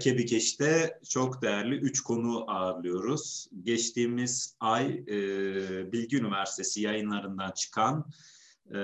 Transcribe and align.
hafta 0.00 0.10
Kebikeş'te 0.10 1.00
çok 1.08 1.42
değerli 1.42 1.74
üç 1.74 2.00
konu 2.00 2.50
ağırlıyoruz. 2.50 3.48
Geçtiğimiz 3.62 4.56
ay 4.60 4.86
e, 4.86 5.92
Bilgi 5.92 6.16
Üniversitesi 6.16 6.80
yayınlarından 6.80 7.50
çıkan 7.50 8.10
e, 8.74 8.78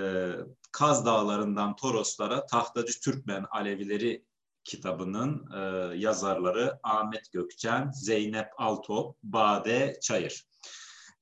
Kaz 0.73 1.07
Dağlarından 1.07 1.77
Toroslara 1.77 2.47
Tahtacı 2.47 3.01
Türkmen 3.01 3.45
Alevileri 3.51 4.25
kitabının 4.65 5.47
e, 5.53 5.97
yazarları 5.97 6.79
Ahmet 6.83 7.33
Gökçen, 7.33 7.91
Zeynep 7.91 8.49
Altop, 8.57 9.17
Bade 9.23 9.99
Çayır. 10.03 10.47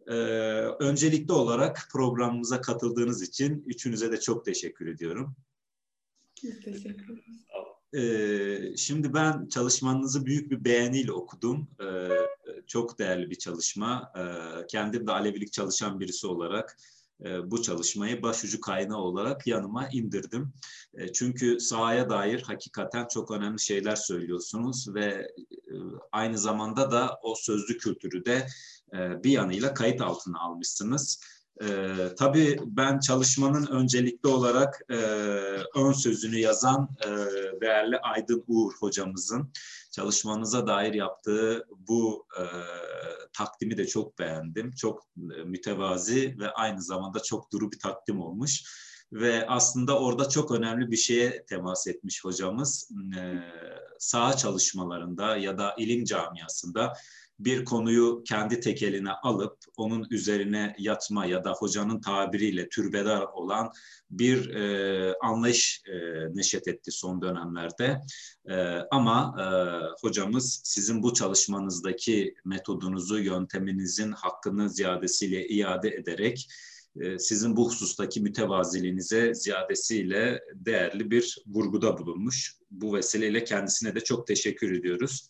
E, 0.06 0.14
öncelikli 0.80 1.32
olarak 1.32 1.88
programımıza 1.92 2.60
katıldığınız 2.60 3.22
için 3.22 3.64
üçünüze 3.66 4.12
de 4.12 4.20
çok 4.20 4.44
teşekkür 4.44 4.86
ediyorum. 4.86 5.36
teşekkür 6.64 7.04
ederiz. 7.04 7.44
Ee, 7.94 8.76
şimdi 8.76 9.14
ben 9.14 9.48
çalışmanızı 9.48 10.26
büyük 10.26 10.50
bir 10.50 10.64
beğeniyle 10.64 11.12
okudum. 11.12 11.68
Ee, 11.80 12.08
çok 12.66 12.98
değerli 12.98 13.30
bir 13.30 13.38
çalışma. 13.38 14.12
Ee, 14.18 14.66
kendim 14.66 15.06
de 15.06 15.12
Alevilik 15.12 15.52
çalışan 15.52 16.00
birisi 16.00 16.26
olarak 16.26 16.76
e, 17.24 17.50
bu 17.50 17.62
çalışmayı 17.62 18.22
başucu 18.22 18.60
kaynağı 18.60 18.98
olarak 18.98 19.46
yanıma 19.46 19.88
indirdim. 19.88 20.52
Çünkü 21.14 21.60
sahaya 21.60 22.10
dair 22.10 22.42
hakikaten 22.42 23.06
çok 23.06 23.30
önemli 23.30 23.60
şeyler 23.60 23.96
söylüyorsunuz 23.96 24.94
ve 24.94 25.04
e, 25.04 25.74
aynı 26.12 26.38
zamanda 26.38 26.90
da 26.90 27.18
o 27.22 27.34
sözlü 27.34 27.78
kültürü 27.78 28.24
de 28.24 28.46
e, 28.94 29.24
bir 29.24 29.30
yanıyla 29.30 29.74
kayıt 29.74 30.00
altına 30.00 30.40
almışsınız. 30.40 31.20
E, 31.62 31.66
tabii 32.18 32.58
ben 32.66 32.98
çalışmanın 32.98 33.66
öncelikli 33.66 34.26
olarak 34.26 34.80
e, 34.90 34.96
ön 35.74 35.92
sözünü 35.92 36.38
yazan 36.38 36.88
e, 37.04 37.10
değerli 37.60 37.98
Aydın 37.98 38.44
Uğur 38.46 38.72
hocamızın 38.80 39.52
çalışmanıza 39.90 40.66
dair 40.66 40.94
yaptığı 40.94 41.66
bu 41.88 42.26
e, 42.38 42.44
takdimi 43.32 43.76
de 43.76 43.86
çok 43.86 44.18
beğendim. 44.18 44.72
Çok 44.72 45.02
e, 45.16 45.44
mütevazi 45.44 46.36
ve 46.38 46.50
aynı 46.50 46.82
zamanda 46.82 47.20
çok 47.20 47.52
duru 47.52 47.72
bir 47.72 47.78
takdim 47.78 48.20
olmuş. 48.20 48.62
Ve 49.12 49.46
aslında 49.48 49.98
orada 49.98 50.28
çok 50.28 50.50
önemli 50.50 50.90
bir 50.90 50.96
şeye 50.96 51.44
temas 51.46 51.86
etmiş 51.86 52.24
hocamız. 52.24 52.90
E, 53.16 53.20
saha 53.98 54.36
çalışmalarında 54.36 55.36
ya 55.36 55.58
da 55.58 55.74
ilim 55.78 56.04
camiasında 56.04 56.92
bir 57.38 57.64
konuyu 57.64 58.22
kendi 58.24 58.60
tekeline 58.60 59.10
alıp 59.10 59.58
onun 59.76 60.06
üzerine 60.10 60.74
yatma 60.78 61.26
ya 61.26 61.44
da 61.44 61.52
hocanın 61.52 62.00
tabiriyle 62.00 62.68
türbedar 62.68 63.22
olan 63.22 63.72
bir 64.10 64.54
e, 64.54 65.14
anlayış 65.22 65.82
e, 65.86 65.94
neşet 66.34 66.68
etti 66.68 66.90
son 66.90 67.22
dönemlerde. 67.22 68.00
E, 68.48 68.54
ama 68.90 69.36
e, 69.40 69.46
hocamız 70.00 70.60
sizin 70.64 71.02
bu 71.02 71.14
çalışmanızdaki 71.14 72.34
metodunuzu, 72.44 73.18
yönteminizin 73.18 74.12
hakkını 74.12 74.70
ziyadesiyle 74.70 75.48
iade 75.48 75.88
ederek 75.88 76.48
e, 77.00 77.18
sizin 77.18 77.56
bu 77.56 77.68
husustaki 77.68 78.20
mütevaziliğinize 78.20 79.34
ziyadesiyle 79.34 80.40
değerli 80.54 81.10
bir 81.10 81.38
vurguda 81.46 81.98
bulunmuş. 81.98 82.56
Bu 82.70 82.94
vesileyle 82.94 83.44
kendisine 83.44 83.94
de 83.94 84.00
çok 84.00 84.26
teşekkür 84.26 84.72
ediyoruz. 84.78 85.28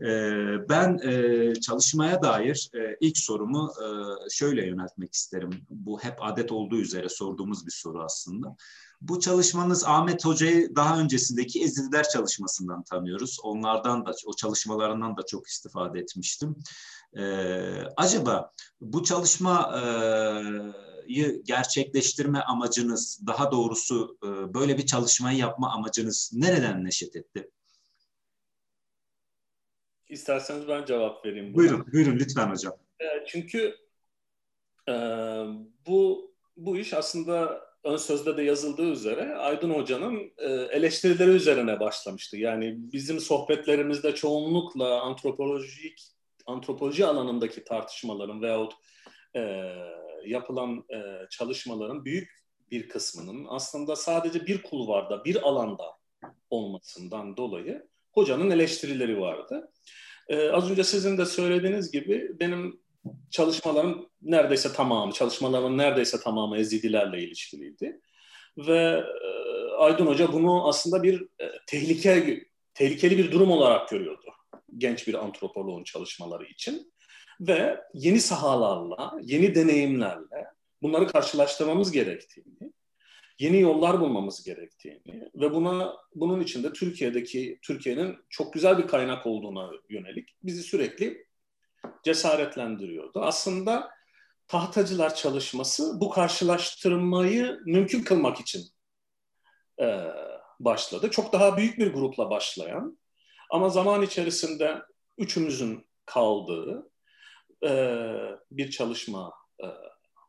Ee, 0.00 0.68
ben 0.68 0.98
e, 0.98 1.54
çalışmaya 1.54 2.22
dair 2.22 2.70
e, 2.74 2.96
ilk 3.00 3.18
sorumu 3.18 3.72
e, 3.82 3.86
şöyle 4.30 4.66
yöneltmek 4.66 5.14
isterim. 5.14 5.50
Bu 5.70 6.00
hep 6.00 6.14
adet 6.20 6.52
olduğu 6.52 6.76
üzere 6.76 7.08
sorduğumuz 7.08 7.66
bir 7.66 7.72
soru 7.72 8.04
aslında. 8.04 8.56
Bu 9.00 9.20
çalışmanız 9.20 9.84
Ahmet 9.84 10.24
Hoca'yı 10.24 10.76
daha 10.76 11.00
öncesindeki 11.00 11.62
Ezidiler 11.62 12.08
çalışmasından 12.08 12.82
tanıyoruz. 12.82 13.38
Onlardan 13.42 14.06
da, 14.06 14.12
o 14.26 14.32
çalışmalarından 14.36 15.16
da 15.16 15.22
çok 15.26 15.46
istifade 15.46 16.00
etmiştim. 16.00 16.56
acaba 17.96 18.52
bu 18.80 19.04
çalışmayı 19.04 19.64
gerçekleştirme 21.44 22.40
amacınız, 22.40 23.20
daha 23.26 23.52
doğrusu 23.52 24.18
böyle 24.54 24.78
bir 24.78 24.86
çalışmayı 24.86 25.38
yapma 25.38 25.72
amacınız 25.72 26.30
nereden 26.34 26.84
neşet 26.84 27.16
etti? 27.16 27.50
İsterseniz 30.08 30.68
ben 30.68 30.84
cevap 30.84 31.24
vereyim. 31.26 31.54
Buna. 31.54 31.56
Buyurun, 31.56 31.86
buyurun 31.92 32.18
lütfen 32.18 32.50
hocam. 32.50 32.72
E, 33.00 33.26
çünkü 33.26 33.76
e, 34.88 34.92
bu 35.86 36.30
bu 36.56 36.76
iş 36.76 36.94
aslında 36.94 37.66
ön 37.84 37.96
sözde 37.96 38.36
de 38.36 38.42
yazıldığı 38.42 38.90
üzere 38.90 39.34
Aydın 39.34 39.70
Hoca'nın 39.70 40.32
e, 40.38 40.48
eleştirileri 40.48 41.30
üzerine 41.30 41.80
başlamıştı. 41.80 42.36
Yani 42.36 42.74
bizim 42.78 43.20
sohbetlerimizde 43.20 44.14
çoğunlukla 44.14 45.00
antropolojik 45.00 46.02
antropoloji 46.46 47.06
alanındaki 47.06 47.64
tartışmaların 47.64 48.42
veyahut 48.42 48.72
e, 49.36 49.40
yapılan 50.26 50.84
e, 50.90 51.28
çalışmaların 51.30 52.04
büyük 52.04 52.46
bir 52.70 52.88
kısmının 52.88 53.46
aslında 53.48 53.96
sadece 53.96 54.46
bir 54.46 54.62
kulvarda, 54.62 55.24
bir 55.24 55.48
alanda 55.48 55.84
olmasından 56.50 57.36
dolayı 57.36 57.88
hocanın 58.16 58.50
eleştirileri 58.50 59.20
vardı. 59.20 59.72
Ee, 60.28 60.48
az 60.48 60.70
önce 60.70 60.84
sizin 60.84 61.18
de 61.18 61.26
söylediğiniz 61.26 61.90
gibi 61.90 62.30
benim 62.40 62.80
çalışmalarım 63.30 64.08
neredeyse 64.22 64.72
tamamı, 64.72 65.12
çalışmalarımın 65.12 65.78
neredeyse 65.78 66.20
tamamı 66.20 66.58
Ezidilerle 66.58 67.22
ilişkiliydi. 67.22 68.00
Ve 68.58 69.04
e, 69.22 69.30
Aydın 69.78 70.06
Hoca 70.06 70.32
bunu 70.32 70.68
aslında 70.68 71.02
bir 71.02 71.22
e, 71.40 71.50
tehlike, 71.66 72.44
tehlikeli 72.74 73.18
bir 73.18 73.32
durum 73.32 73.50
olarak 73.50 73.88
görüyordu 73.88 74.36
genç 74.76 75.08
bir 75.08 75.14
antropoloğun 75.14 75.84
çalışmaları 75.84 76.44
için. 76.44 76.92
Ve 77.40 77.80
yeni 77.94 78.20
sahalarla, 78.20 79.12
yeni 79.22 79.54
deneyimlerle 79.54 80.46
bunları 80.82 81.06
karşılaştırmamız 81.06 81.92
gerektiğini, 81.92 82.72
yeni 83.38 83.60
yollar 83.60 84.00
bulmamız 84.00 84.44
gerektiğini 84.44 85.30
ve 85.34 85.54
buna 85.54 85.96
bunun 86.14 86.40
için 86.40 86.64
de 86.64 86.72
Türkiye'deki 86.72 87.58
Türkiye'nin 87.62 88.16
çok 88.30 88.52
güzel 88.52 88.78
bir 88.78 88.86
kaynak 88.86 89.26
olduğuna 89.26 89.70
yönelik 89.88 90.28
bizi 90.42 90.62
sürekli 90.62 91.26
cesaretlendiriyordu. 92.04 93.20
Aslında 93.20 93.90
tahtacılar 94.48 95.14
çalışması 95.14 96.00
bu 96.00 96.10
karşılaştırmayı 96.10 97.60
mümkün 97.66 98.02
kılmak 98.02 98.40
için 98.40 98.62
e, 99.80 100.04
başladı. 100.60 101.10
Çok 101.10 101.32
daha 101.32 101.56
büyük 101.56 101.78
bir 101.78 101.92
grupla 101.92 102.30
başlayan 102.30 102.98
ama 103.50 103.68
zaman 103.68 104.02
içerisinde 104.02 104.82
üçümüzün 105.18 105.86
kaldığı 106.06 106.90
e, 107.64 107.70
bir 108.50 108.70
çalışma 108.70 109.32
e, 109.62 109.66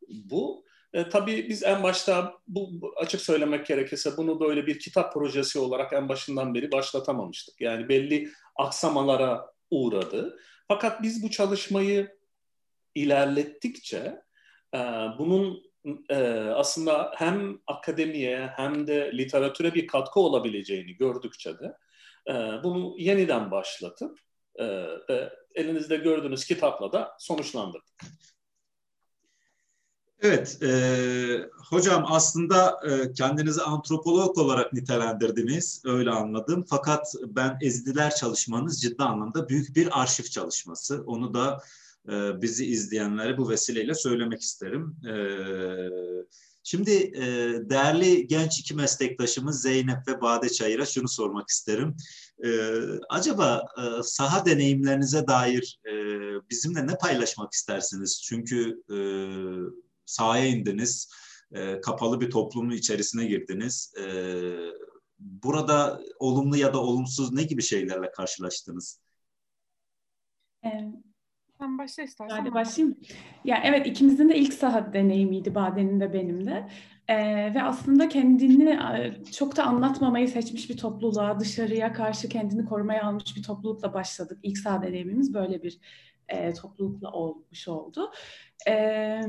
bu 0.07 0.66
e, 0.97 1.09
tabii 1.09 1.49
biz 1.49 1.63
en 1.63 1.83
başta 1.83 2.33
bu 2.47 2.93
açık 2.97 3.21
söylemek 3.21 3.65
gerekirse 3.65 4.17
bunu 4.17 4.39
böyle 4.39 4.67
bir 4.67 4.79
kitap 4.79 5.13
projesi 5.13 5.59
olarak 5.59 5.93
en 5.93 6.09
başından 6.09 6.55
beri 6.55 6.71
başlatamamıştık. 6.71 7.61
Yani 7.61 7.89
belli 7.89 8.29
aksamalara 8.55 9.51
uğradı. 9.71 10.39
Fakat 10.67 11.01
biz 11.01 11.23
bu 11.23 11.31
çalışmayı 11.31 12.17
ilerlettikçe 12.95 14.21
e, 14.73 14.79
bunun 15.19 15.63
e, 16.09 16.15
aslında 16.55 17.11
hem 17.15 17.59
akademiye 17.67 18.47
hem 18.55 18.87
de 18.87 19.11
literatüre 19.13 19.73
bir 19.73 19.87
katkı 19.87 20.19
olabileceğini 20.19 20.93
gördükçe 20.93 21.59
de 21.59 21.77
e, 22.29 22.33
bunu 22.63 22.95
yeniden 22.97 23.51
başlatıp 23.51 24.19
e, 24.59 24.87
elinizde 25.55 25.97
gördüğünüz 25.97 26.45
kitapla 26.45 26.91
da 26.91 27.15
sonuçlandırdık. 27.19 27.95
Evet, 30.21 30.63
e, 30.63 31.49
hocam 31.69 32.05
aslında 32.07 32.79
e, 32.89 33.13
kendinizi 33.13 33.61
antropolog 33.61 34.37
olarak 34.37 34.73
nitelendirdiniz, 34.73 35.81
öyle 35.85 36.09
anladım. 36.09 36.65
Fakat 36.69 37.13
ben 37.27 37.57
Ezdiler 37.61 38.15
çalışmanız 38.15 38.81
ciddi 38.81 39.03
anlamda 39.03 39.49
büyük 39.49 39.75
bir 39.75 40.01
arşiv 40.01 40.23
çalışması. 40.23 41.03
Onu 41.05 41.33
da 41.33 41.61
e, 42.09 42.41
bizi 42.41 42.65
izleyenlere 42.65 43.37
bu 43.37 43.49
vesileyle 43.49 43.93
söylemek 43.93 44.41
isterim. 44.41 44.95
E, 45.07 45.15
şimdi 46.63 46.91
e, 46.91 47.23
değerli 47.69 48.27
genç 48.27 48.59
iki 48.59 48.75
meslektaşımız 48.75 49.61
Zeynep 49.61 50.07
ve 50.07 50.21
Bade 50.21 50.49
Çayır'a 50.49 50.85
şunu 50.85 51.07
sormak 51.07 51.49
isterim. 51.49 51.95
E, 52.45 52.49
acaba 53.09 53.65
e, 53.77 54.03
saha 54.03 54.45
deneyimlerinize 54.45 55.27
dair 55.27 55.79
e, 55.85 55.93
bizimle 56.49 56.87
ne 56.87 56.95
paylaşmak 56.95 57.53
istersiniz? 57.53 58.21
Çünkü... 58.23 58.83
E, 58.89 58.97
sahaya 60.07 60.45
indiniz, 60.45 61.11
e, 61.51 61.81
kapalı 61.81 62.21
bir 62.21 62.29
toplumun 62.29 62.71
içerisine 62.71 63.25
girdiniz. 63.25 63.93
E, 63.99 64.05
burada 65.19 66.01
olumlu 66.19 66.57
ya 66.57 66.73
da 66.73 66.81
olumsuz 66.81 67.33
ne 67.33 67.43
gibi 67.43 67.61
şeylerle 67.61 68.11
karşılaştınız? 68.11 69.01
Ee, 70.65 70.69
ben 70.69 71.03
sen 71.59 71.77
başla 71.77 72.03
istersen. 72.03 72.35
Hadi 72.35 72.53
başlayayım. 72.53 72.97
Ya 73.45 73.61
evet 73.63 73.87
ikimizin 73.87 74.29
de 74.29 74.35
ilk 74.35 74.53
saha 74.53 74.93
deneyimiydi 74.93 75.55
Baden'in 75.55 75.99
de 75.99 76.13
benim 76.13 76.45
de. 76.45 76.69
Ee, 77.07 77.53
ve 77.55 77.63
aslında 77.63 78.09
kendini 78.09 78.69
e, 78.69 79.23
çok 79.31 79.55
da 79.55 79.63
anlatmamayı 79.63 80.27
seçmiş 80.27 80.69
bir 80.69 80.77
topluluğa, 80.77 81.39
dışarıya 81.39 81.93
karşı 81.93 82.29
kendini 82.29 82.65
korumaya 82.65 83.03
almış 83.03 83.35
bir 83.35 83.43
toplulukla 83.43 83.93
başladık. 83.93 84.39
İlk 84.43 84.57
saha 84.57 84.81
deneyimimiz 84.83 85.33
böyle 85.33 85.63
bir 85.63 85.79
e, 86.29 86.53
toplulukla 86.53 87.11
olmuş 87.11 87.67
oldu. 87.67 88.11
E, 88.67 89.21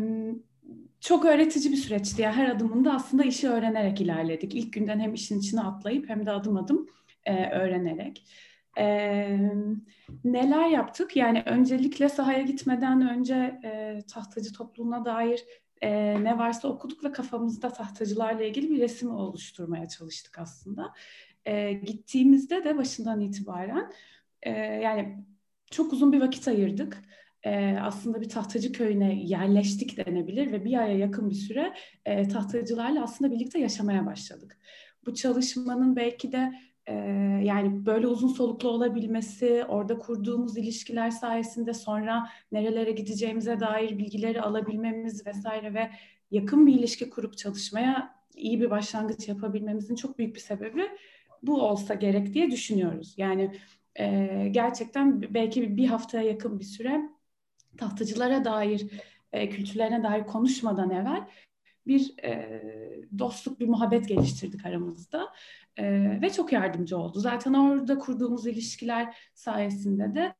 çok 1.00 1.24
öğretici 1.24 1.72
bir 1.72 1.76
süreçti. 1.76 2.22
Yani 2.22 2.34
her 2.34 2.48
adımında 2.48 2.92
aslında 2.92 3.24
işi 3.24 3.48
öğrenerek 3.48 4.00
ilerledik. 4.00 4.54
İlk 4.54 4.72
günden 4.72 5.00
hem 5.00 5.14
işin 5.14 5.38
içine 5.38 5.60
atlayıp 5.60 6.08
hem 6.08 6.26
de 6.26 6.30
adım 6.30 6.56
adım 6.56 6.86
e, 7.24 7.50
öğrenerek. 7.50 8.24
E, 8.78 8.86
neler 10.24 10.68
yaptık? 10.68 11.16
Yani 11.16 11.42
öncelikle 11.46 12.08
sahaya 12.08 12.42
gitmeden 12.42 13.08
önce 13.08 13.60
e, 13.64 14.00
tahtacı 14.12 14.52
topluluğuna 14.52 15.04
dair 15.04 15.44
e, 15.82 16.24
ne 16.24 16.38
varsa 16.38 16.68
okuduk 16.68 17.04
ve 17.04 17.12
kafamızda 17.12 17.72
tahtacılarla 17.72 18.44
ilgili 18.44 18.70
bir 18.70 18.80
resim 18.80 19.10
oluşturmaya 19.10 19.88
çalıştık 19.88 20.38
aslında. 20.38 20.92
E, 21.46 21.72
gittiğimizde 21.72 22.64
de 22.64 22.76
başından 22.76 23.20
itibaren 23.20 23.92
e, 24.42 24.50
yani 24.60 25.24
çok 25.70 25.92
uzun 25.92 26.12
bir 26.12 26.20
vakit 26.20 26.48
ayırdık. 26.48 27.02
E, 27.42 27.78
aslında 27.82 28.20
bir 28.20 28.28
tahtacı 28.28 28.72
köyüne 28.72 29.22
yerleştik 29.22 30.06
denebilir 30.06 30.52
ve 30.52 30.64
bir 30.64 30.78
aya 30.78 30.98
yakın 30.98 31.30
bir 31.30 31.34
süre 31.34 31.74
e, 32.04 32.28
tahtacılarla 32.28 33.02
aslında 33.02 33.32
birlikte 33.32 33.58
yaşamaya 33.58 34.06
başladık. 34.06 34.58
Bu 35.06 35.14
çalışmanın 35.14 35.96
belki 35.96 36.32
de 36.32 36.52
e, 36.86 36.94
yani 37.44 37.86
böyle 37.86 38.06
uzun 38.06 38.28
soluklu 38.28 38.68
olabilmesi, 38.68 39.64
orada 39.68 39.98
kurduğumuz 39.98 40.56
ilişkiler 40.56 41.10
sayesinde 41.10 41.74
sonra 41.74 42.28
nerelere 42.52 42.90
gideceğimize 42.90 43.60
dair 43.60 43.98
bilgileri 43.98 44.42
alabilmemiz 44.42 45.26
vesaire 45.26 45.74
ve 45.74 45.90
yakın 46.30 46.66
bir 46.66 46.74
ilişki 46.74 47.10
kurup 47.10 47.38
çalışmaya 47.38 48.14
iyi 48.36 48.60
bir 48.60 48.70
başlangıç 48.70 49.28
yapabilmemizin 49.28 49.94
çok 49.94 50.18
büyük 50.18 50.34
bir 50.34 50.40
sebebi 50.40 50.82
bu 51.42 51.62
olsa 51.62 51.94
gerek 51.94 52.34
diye 52.34 52.50
düşünüyoruz. 52.50 53.14
Yani 53.16 53.54
e, 53.98 54.48
gerçekten 54.50 55.22
belki 55.34 55.76
bir 55.76 55.86
haftaya 55.86 56.24
yakın 56.24 56.58
bir 56.58 56.64
süre 56.64 57.00
tahtacılara 57.78 58.44
dair, 58.44 58.86
e, 59.32 59.48
kültürlerine 59.48 60.02
dair 60.02 60.26
konuşmadan 60.26 60.90
evvel 60.90 61.28
bir 61.86 62.14
e, 62.24 62.62
dostluk, 63.18 63.60
bir 63.60 63.68
muhabbet 63.68 64.08
geliştirdik 64.08 64.66
aramızda 64.66 65.32
e, 65.76 66.18
ve 66.22 66.30
çok 66.30 66.52
yardımcı 66.52 66.98
oldu. 66.98 67.20
Zaten 67.20 67.54
orada 67.54 67.98
kurduğumuz 67.98 68.46
ilişkiler 68.46 69.16
sayesinde 69.34 70.14
de 70.14 70.34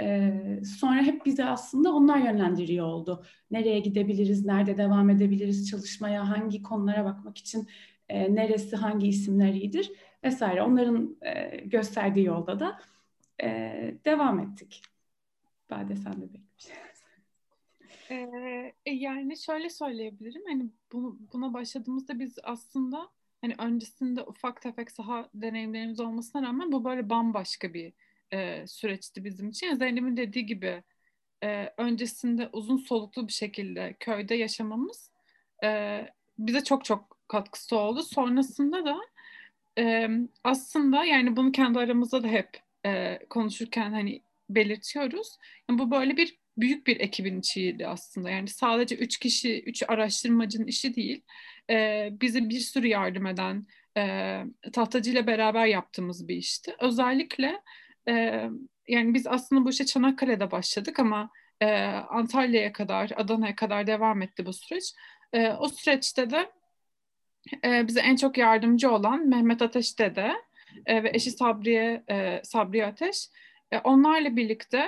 e, 0.00 0.32
sonra 0.78 1.02
hep 1.02 1.26
bizi 1.26 1.44
aslında 1.44 1.92
onlar 1.92 2.18
yönlendiriyor 2.18 2.86
oldu. 2.86 3.24
Nereye 3.50 3.80
gidebiliriz, 3.80 4.44
nerede 4.44 4.76
devam 4.76 5.10
edebiliriz 5.10 5.70
çalışmaya, 5.70 6.28
hangi 6.28 6.62
konulara 6.62 7.04
bakmak 7.04 7.38
için 7.38 7.68
e, 8.08 8.34
neresi, 8.34 8.76
hangi 8.76 9.08
isimler 9.08 9.52
iyidir 9.52 9.92
vesaire. 10.24 10.62
Onların 10.62 11.16
e, 11.22 11.56
gösterdiği 11.56 12.24
yolda 12.24 12.60
da 12.60 12.80
e, 13.42 13.48
devam 14.04 14.40
ettik. 14.40 14.82
Bade 15.70 15.96
sen 15.96 16.12
de 16.12 16.26
belki 16.34 16.84
ee, 18.10 18.74
yani 18.86 19.38
şöyle 19.38 19.70
söyleyebilirim. 19.70 20.42
Hani 20.48 20.66
bunu, 20.92 21.18
buna 21.32 21.54
başladığımızda 21.54 22.18
biz 22.18 22.38
aslında 22.42 23.08
hani 23.40 23.54
öncesinde 23.58 24.22
ufak 24.22 24.62
tefek 24.62 24.90
saha 24.90 25.28
deneyimlerimiz 25.34 26.00
olmasına 26.00 26.42
rağmen 26.42 26.72
bu 26.72 26.84
böyle 26.84 27.10
bambaşka 27.10 27.74
bir 27.74 27.92
e, 28.32 28.66
süreçti 28.66 29.24
bizim 29.24 29.48
için. 29.48 29.66
Yani 29.66 29.78
Zeynep'in 29.78 30.16
dediği 30.16 30.46
gibi 30.46 30.82
e, 31.44 31.72
öncesinde 31.76 32.48
uzun 32.52 32.76
soluklu 32.76 33.28
bir 33.28 33.32
şekilde 33.32 33.96
köyde 34.00 34.34
yaşamamız 34.34 35.10
e, 35.64 36.00
bize 36.38 36.64
çok 36.64 36.84
çok 36.84 37.16
katkısı 37.28 37.76
oldu. 37.76 38.02
Sonrasında 38.02 38.84
da 38.84 39.00
e, 39.78 40.08
aslında 40.44 41.04
yani 41.04 41.36
bunu 41.36 41.52
kendi 41.52 41.78
aramızda 41.78 42.22
da 42.22 42.28
hep 42.28 42.50
e, 42.86 43.18
konuşurken 43.30 43.90
hani 43.92 44.22
belirtiyoruz. 44.50 45.38
Yani 45.70 45.78
bu 45.78 45.90
böyle 45.90 46.16
bir 46.16 46.38
büyük 46.56 46.86
bir 46.86 47.00
ekibin 47.00 47.38
içiydi 47.40 47.86
aslında. 47.86 48.30
Yani 48.30 48.48
sadece 48.48 48.96
üç 48.96 49.18
kişi, 49.18 49.62
üç 49.62 49.82
araştırmacının 49.88 50.66
işi 50.66 50.96
değil. 50.96 51.22
E, 51.70 52.08
bize 52.12 52.48
bir 52.48 52.60
sürü 52.60 52.86
yardım 52.86 53.26
eden, 53.26 53.66
e, 53.96 54.42
tahtacıyla 54.72 55.26
beraber 55.26 55.66
yaptığımız 55.66 56.28
bir 56.28 56.36
işti. 56.36 56.74
Özellikle 56.80 57.60
e, 58.08 58.12
yani 58.88 59.14
biz 59.14 59.26
aslında 59.26 59.64
bu 59.64 59.70
işe 59.70 59.86
Çanakkale'de 59.86 60.50
başladık 60.50 60.98
ama 60.98 61.30
e, 61.60 61.66
Antalya'ya 61.86 62.72
kadar, 62.72 63.10
Adana'ya 63.16 63.56
kadar 63.56 63.86
devam 63.86 64.22
etti 64.22 64.46
bu 64.46 64.52
süreç. 64.52 64.92
E, 65.32 65.48
o 65.48 65.68
süreçte 65.68 66.30
de 66.30 66.50
e, 67.64 67.88
bize 67.88 68.00
en 68.00 68.16
çok 68.16 68.38
yardımcı 68.38 68.90
olan 68.90 69.28
Mehmet 69.28 69.62
Ateş 69.62 69.98
Dede 69.98 70.34
e, 70.86 71.02
ve 71.02 71.10
eşi 71.14 71.30
Sabriye, 71.30 72.04
e, 72.10 72.40
Sabriye 72.44 72.86
Ateş. 72.86 73.28
E, 73.74 73.78
onlarla 73.78 74.36
birlikte 74.36 74.86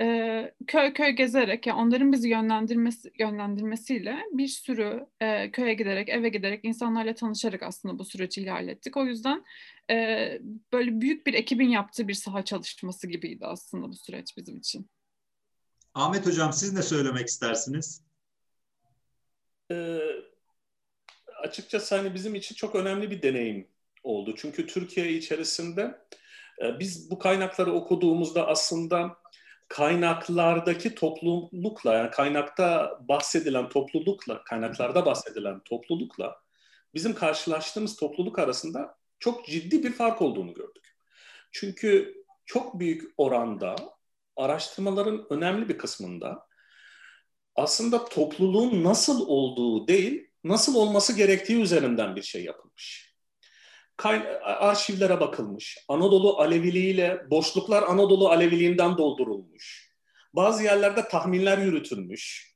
e, 0.00 0.54
köy 0.66 0.92
köy 0.92 1.10
gezerek 1.10 1.66
yani 1.66 1.80
onların 1.80 2.12
bizi 2.12 2.28
yönlendirmesi 2.28 3.12
yönlendirmesiyle 3.18 4.18
bir 4.32 4.48
sürü 4.48 5.06
e, 5.20 5.50
köye 5.50 5.74
giderek 5.74 6.08
eve 6.08 6.28
giderek 6.28 6.60
insanlarla 6.64 7.14
tanışarak 7.14 7.62
aslında 7.62 7.98
bu 7.98 8.04
süreci 8.04 8.40
ilerlettik. 8.40 8.96
O 8.96 9.06
yüzden 9.06 9.44
e, 9.90 9.94
böyle 10.72 11.00
büyük 11.00 11.26
bir 11.26 11.34
ekibin 11.34 11.68
yaptığı 11.68 12.08
bir 12.08 12.14
saha 12.14 12.44
çalışması 12.44 13.06
gibiydi 13.06 13.46
aslında 13.46 13.88
bu 13.88 13.94
süreç 13.94 14.36
bizim 14.36 14.56
için. 14.56 14.90
Ahmet 15.94 16.26
Hocam 16.26 16.52
siz 16.52 16.72
ne 16.72 16.82
söylemek 16.82 17.26
istersiniz? 17.26 18.02
Ee, 19.70 19.98
açıkçası 21.42 21.96
hani 21.96 22.14
bizim 22.14 22.34
için 22.34 22.54
çok 22.54 22.74
önemli 22.74 23.10
bir 23.10 23.22
deneyim 23.22 23.68
oldu. 24.02 24.34
Çünkü 24.36 24.66
Türkiye 24.66 25.12
içerisinde 25.12 25.82
e, 25.82 26.16
biz 26.60 27.10
bu 27.10 27.18
kaynakları 27.18 27.72
okuduğumuzda 27.72 28.46
aslında 28.46 29.16
kaynaklardaki 29.68 30.94
toplulukla 30.94 31.94
yani 31.94 32.10
kaynakta 32.10 32.98
bahsedilen 33.08 33.68
toplulukla, 33.68 34.44
kaynaklarda 34.44 35.06
bahsedilen 35.06 35.60
toplulukla 35.60 36.36
bizim 36.94 37.14
karşılaştığımız 37.14 37.96
topluluk 37.96 38.38
arasında 38.38 38.98
çok 39.18 39.46
ciddi 39.46 39.82
bir 39.82 39.92
fark 39.92 40.22
olduğunu 40.22 40.54
gördük. 40.54 40.96
Çünkü 41.52 42.14
çok 42.44 42.78
büyük 42.78 43.14
oranda 43.16 43.76
araştırmaların 44.36 45.26
önemli 45.30 45.68
bir 45.68 45.78
kısmında 45.78 46.46
aslında 47.54 48.04
topluluğun 48.04 48.84
nasıl 48.84 49.26
olduğu 49.26 49.88
değil, 49.88 50.30
nasıl 50.44 50.74
olması 50.74 51.16
gerektiği 51.16 51.60
üzerinden 51.62 52.16
bir 52.16 52.22
şey 52.22 52.44
yapılmış. 52.44 53.05
Kay- 53.96 54.38
arşivlere 54.42 55.20
bakılmış. 55.20 55.78
Anadolu 55.88 56.40
Aleviliğiyle 56.40 57.30
boşluklar 57.30 57.82
Anadolu 57.82 58.28
Aleviliğinden 58.28 58.98
doldurulmuş. 58.98 59.92
Bazı 60.34 60.64
yerlerde 60.64 61.08
tahminler 61.08 61.58
yürütülmüş. 61.58 62.54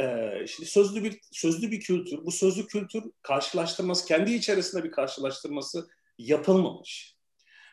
Ee, 0.00 0.46
şimdi 0.48 0.70
sözlü 0.70 1.04
bir 1.04 1.20
sözlü 1.32 1.70
bir 1.70 1.80
kültür, 1.80 2.24
bu 2.24 2.32
sözlü 2.32 2.66
kültür 2.66 3.04
karşılaştırması, 3.22 4.06
kendi 4.06 4.32
içerisinde 4.32 4.84
bir 4.84 4.90
karşılaştırması 4.90 5.88
yapılmamış. 6.18 7.16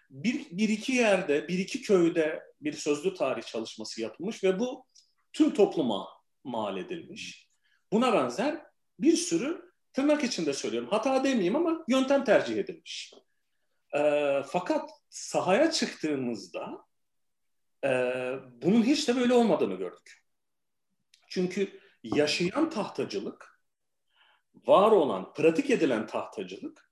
Bir, 0.10 0.46
bir 0.52 0.70
iki 0.70 0.92
yerde, 0.92 1.48
bir 1.48 1.60
iki 1.60 1.82
köyde 1.82 2.44
bir 2.62 2.74
sözlü 2.74 3.14
tarih 3.14 3.44
çalışması 3.44 4.02
yapılmış 4.02 4.44
ve 4.44 4.60
bu 4.60 4.86
tüm 5.34 5.54
topluma 5.54 6.08
mal 6.44 6.78
edilmiş. 6.78 7.48
Buna 7.92 8.14
benzer 8.14 8.62
bir 9.00 9.18
sürü 9.18 9.67
tırnak 9.98 10.24
içinde 10.24 10.54
söylüyorum 10.54 10.90
hata 10.90 11.24
demeyeyim 11.24 11.56
ama 11.56 11.86
yöntem 11.88 12.24
tercih 12.24 12.58
edilmiş. 12.58 13.14
E, 13.98 14.42
fakat 14.48 14.90
sahaya 15.10 15.72
çıktığımızda 15.72 16.86
e, 17.84 17.90
bunun 18.52 18.84
hiç 18.84 19.08
de 19.08 19.16
böyle 19.16 19.34
olmadığını 19.34 19.76
gördük. 19.76 20.26
Çünkü 21.30 21.80
yaşayan 22.04 22.70
tahtacılık, 22.70 23.62
var 24.54 24.92
olan, 24.92 25.34
pratik 25.34 25.70
edilen 25.70 26.08
tahtacılık 26.08 26.92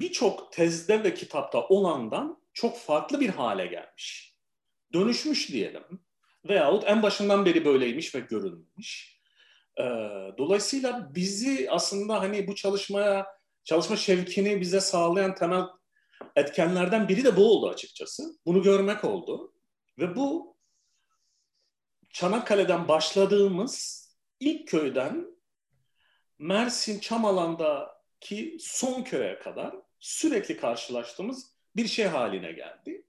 birçok 0.00 0.52
tezde 0.52 1.04
ve 1.04 1.14
kitapta 1.14 1.66
olandan 1.68 2.42
çok 2.52 2.78
farklı 2.78 3.20
bir 3.20 3.28
hale 3.28 3.66
gelmiş. 3.66 4.36
Dönüşmüş 4.92 5.48
diyelim. 5.48 5.84
Veyahut 6.48 6.84
en 6.86 7.02
başından 7.02 7.46
beri 7.46 7.64
böyleymiş 7.64 8.14
ve 8.14 8.20
görülmüş. 8.20 9.19
Ee, 9.78 9.82
dolayısıyla 10.38 11.14
bizi 11.14 11.70
aslında 11.70 12.20
hani 12.20 12.46
bu 12.46 12.54
çalışmaya, 12.54 13.26
çalışma 13.64 13.96
şevkini 13.96 14.60
bize 14.60 14.80
sağlayan 14.80 15.34
temel 15.34 15.64
etkenlerden 16.36 17.08
biri 17.08 17.24
de 17.24 17.36
bu 17.36 17.52
oldu 17.52 17.68
açıkçası. 17.68 18.22
Bunu 18.46 18.62
görmek 18.62 19.04
oldu. 19.04 19.52
Ve 19.98 20.16
bu 20.16 20.56
Çanakkale'den 22.10 22.88
başladığımız 22.88 24.06
ilk 24.40 24.68
köyden 24.68 25.26
Mersin 26.38 26.98
Çamalan'daki 26.98 28.56
son 28.60 29.02
köye 29.02 29.38
kadar 29.38 29.74
sürekli 29.98 30.56
karşılaştığımız 30.56 31.52
bir 31.76 31.86
şey 31.86 32.06
haline 32.06 32.52
geldi. 32.52 33.06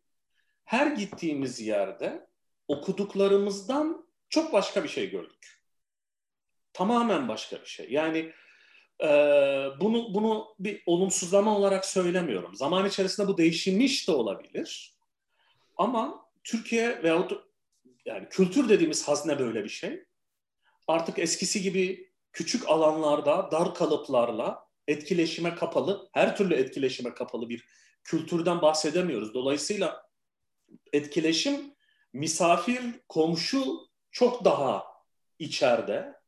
Her 0.63 0.87
gittiğimiz 0.87 1.59
yerde 1.59 2.27
okuduklarımızdan 2.67 4.07
çok 4.29 4.53
başka 4.53 4.83
bir 4.83 4.89
şey 4.89 5.09
gördük. 5.09 5.60
Tamamen 6.73 7.27
başka 7.27 7.61
bir 7.61 7.65
şey. 7.65 7.91
Yani 7.91 8.33
e, 9.03 9.07
bunu 9.79 10.13
bunu 10.13 10.55
bir 10.59 10.83
olumsuzlama 10.85 11.57
olarak 11.57 11.85
söylemiyorum. 11.85 12.55
Zaman 12.55 12.85
içerisinde 12.87 13.27
bu 13.27 13.37
değişilmiş 13.37 14.07
de 14.07 14.11
olabilir. 14.11 14.95
Ama 15.77 16.25
Türkiye 16.43 17.03
veyahut 17.03 17.31
yani 18.05 18.29
kültür 18.29 18.69
dediğimiz 18.69 19.07
hazne 19.07 19.39
böyle 19.39 19.63
bir 19.63 19.69
şey. 19.69 20.03
Artık 20.87 21.19
eskisi 21.19 21.61
gibi 21.61 22.11
küçük 22.33 22.69
alanlarda, 22.69 23.49
dar 23.51 23.75
kalıplarla 23.75 24.67
etkileşime 24.87 25.55
kapalı, 25.55 26.09
her 26.13 26.37
türlü 26.37 26.53
etkileşime 26.53 27.13
kapalı 27.13 27.49
bir 27.49 27.65
kültürden 28.03 28.61
bahsedemiyoruz. 28.61 29.33
Dolayısıyla 29.33 30.09
etkileşim 30.93 31.75
misafir, 32.13 32.81
komşu 33.09 33.77
çok 34.11 34.45
daha 34.45 34.85
içeride, 35.39 36.20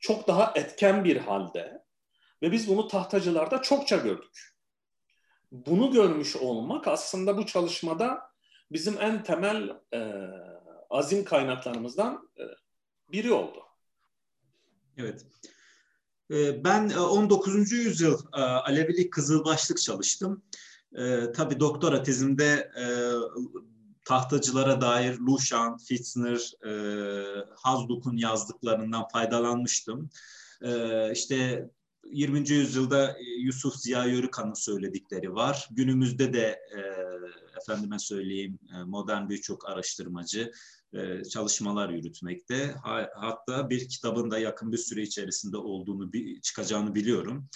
çok 0.00 0.28
daha 0.28 0.52
etken 0.54 1.04
bir 1.04 1.16
halde 1.16 1.84
ve 2.42 2.52
biz 2.52 2.68
bunu 2.68 2.88
tahtacılarda 2.88 3.62
çokça 3.62 3.96
gördük. 3.96 4.54
Bunu 5.52 5.90
görmüş 5.90 6.36
olmak 6.36 6.88
aslında 6.88 7.36
bu 7.36 7.46
çalışmada 7.46 8.30
bizim 8.72 9.00
en 9.00 9.22
temel 9.22 9.68
e, 9.94 10.30
azim 10.90 11.24
kaynaklarımızdan 11.24 12.30
e, 12.38 12.42
biri 13.12 13.32
oldu. 13.32 13.62
Evet. 14.96 15.26
E, 16.30 16.64
ben 16.64 16.90
19. 16.90 17.72
E, 17.72 17.76
yüzyıl 17.76 18.18
e, 18.34 18.40
Alevilik 18.40 19.12
Kızılbaşlık 19.12 19.80
çalıştım. 19.80 20.42
Tabii 21.36 21.60
doktora 21.60 22.02
tezimde 22.02 22.72
tahtacılara 24.10 24.80
dair 24.80 25.18
Lushan, 25.18 25.76
Fitzner, 25.76 26.52
Hazduk'un 27.56 28.16
yazdıklarından 28.16 29.08
faydalanmıştım. 29.08 30.10
İşte 31.12 31.70
20. 32.12 32.48
yüzyılda 32.50 33.16
Yusuf 33.38 33.76
Ziya 33.76 34.04
Yörükan'ın 34.04 34.54
söyledikleri 34.54 35.34
var. 35.34 35.68
Günümüzde 35.70 36.32
de 36.32 36.60
efendime 37.62 37.98
söyleyeyim 37.98 38.58
modern 38.86 39.28
birçok 39.28 39.68
araştırmacı 39.68 40.52
e, 40.92 41.24
çalışmalar 41.24 41.88
yürütmekte. 41.88 42.74
Hatta 43.14 43.70
bir 43.70 43.88
kitabın 43.88 44.30
da 44.30 44.38
yakın 44.38 44.72
bir 44.72 44.78
süre 44.78 45.02
içerisinde 45.02 45.56
olduğunu 45.56 46.10
çıkacağını 46.42 46.94
biliyorum. 46.94 47.48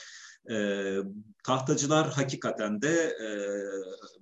E, 0.51 0.97
tahtacılar 1.45 2.13
hakikaten 2.13 2.83
de 2.83 2.93
e, 2.93 3.29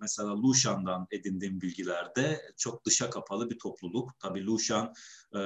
mesela 0.00 0.43
Luşan'dan 0.43 1.07
edindiğim 1.11 1.61
bilgilerde 1.61 2.41
çok 2.57 2.87
dışa 2.87 3.11
kapalı 3.11 3.50
bir 3.50 3.59
topluluk. 3.59 4.11
Tabii 4.19 4.47
Luşan 4.47 4.95
e, 5.35 5.38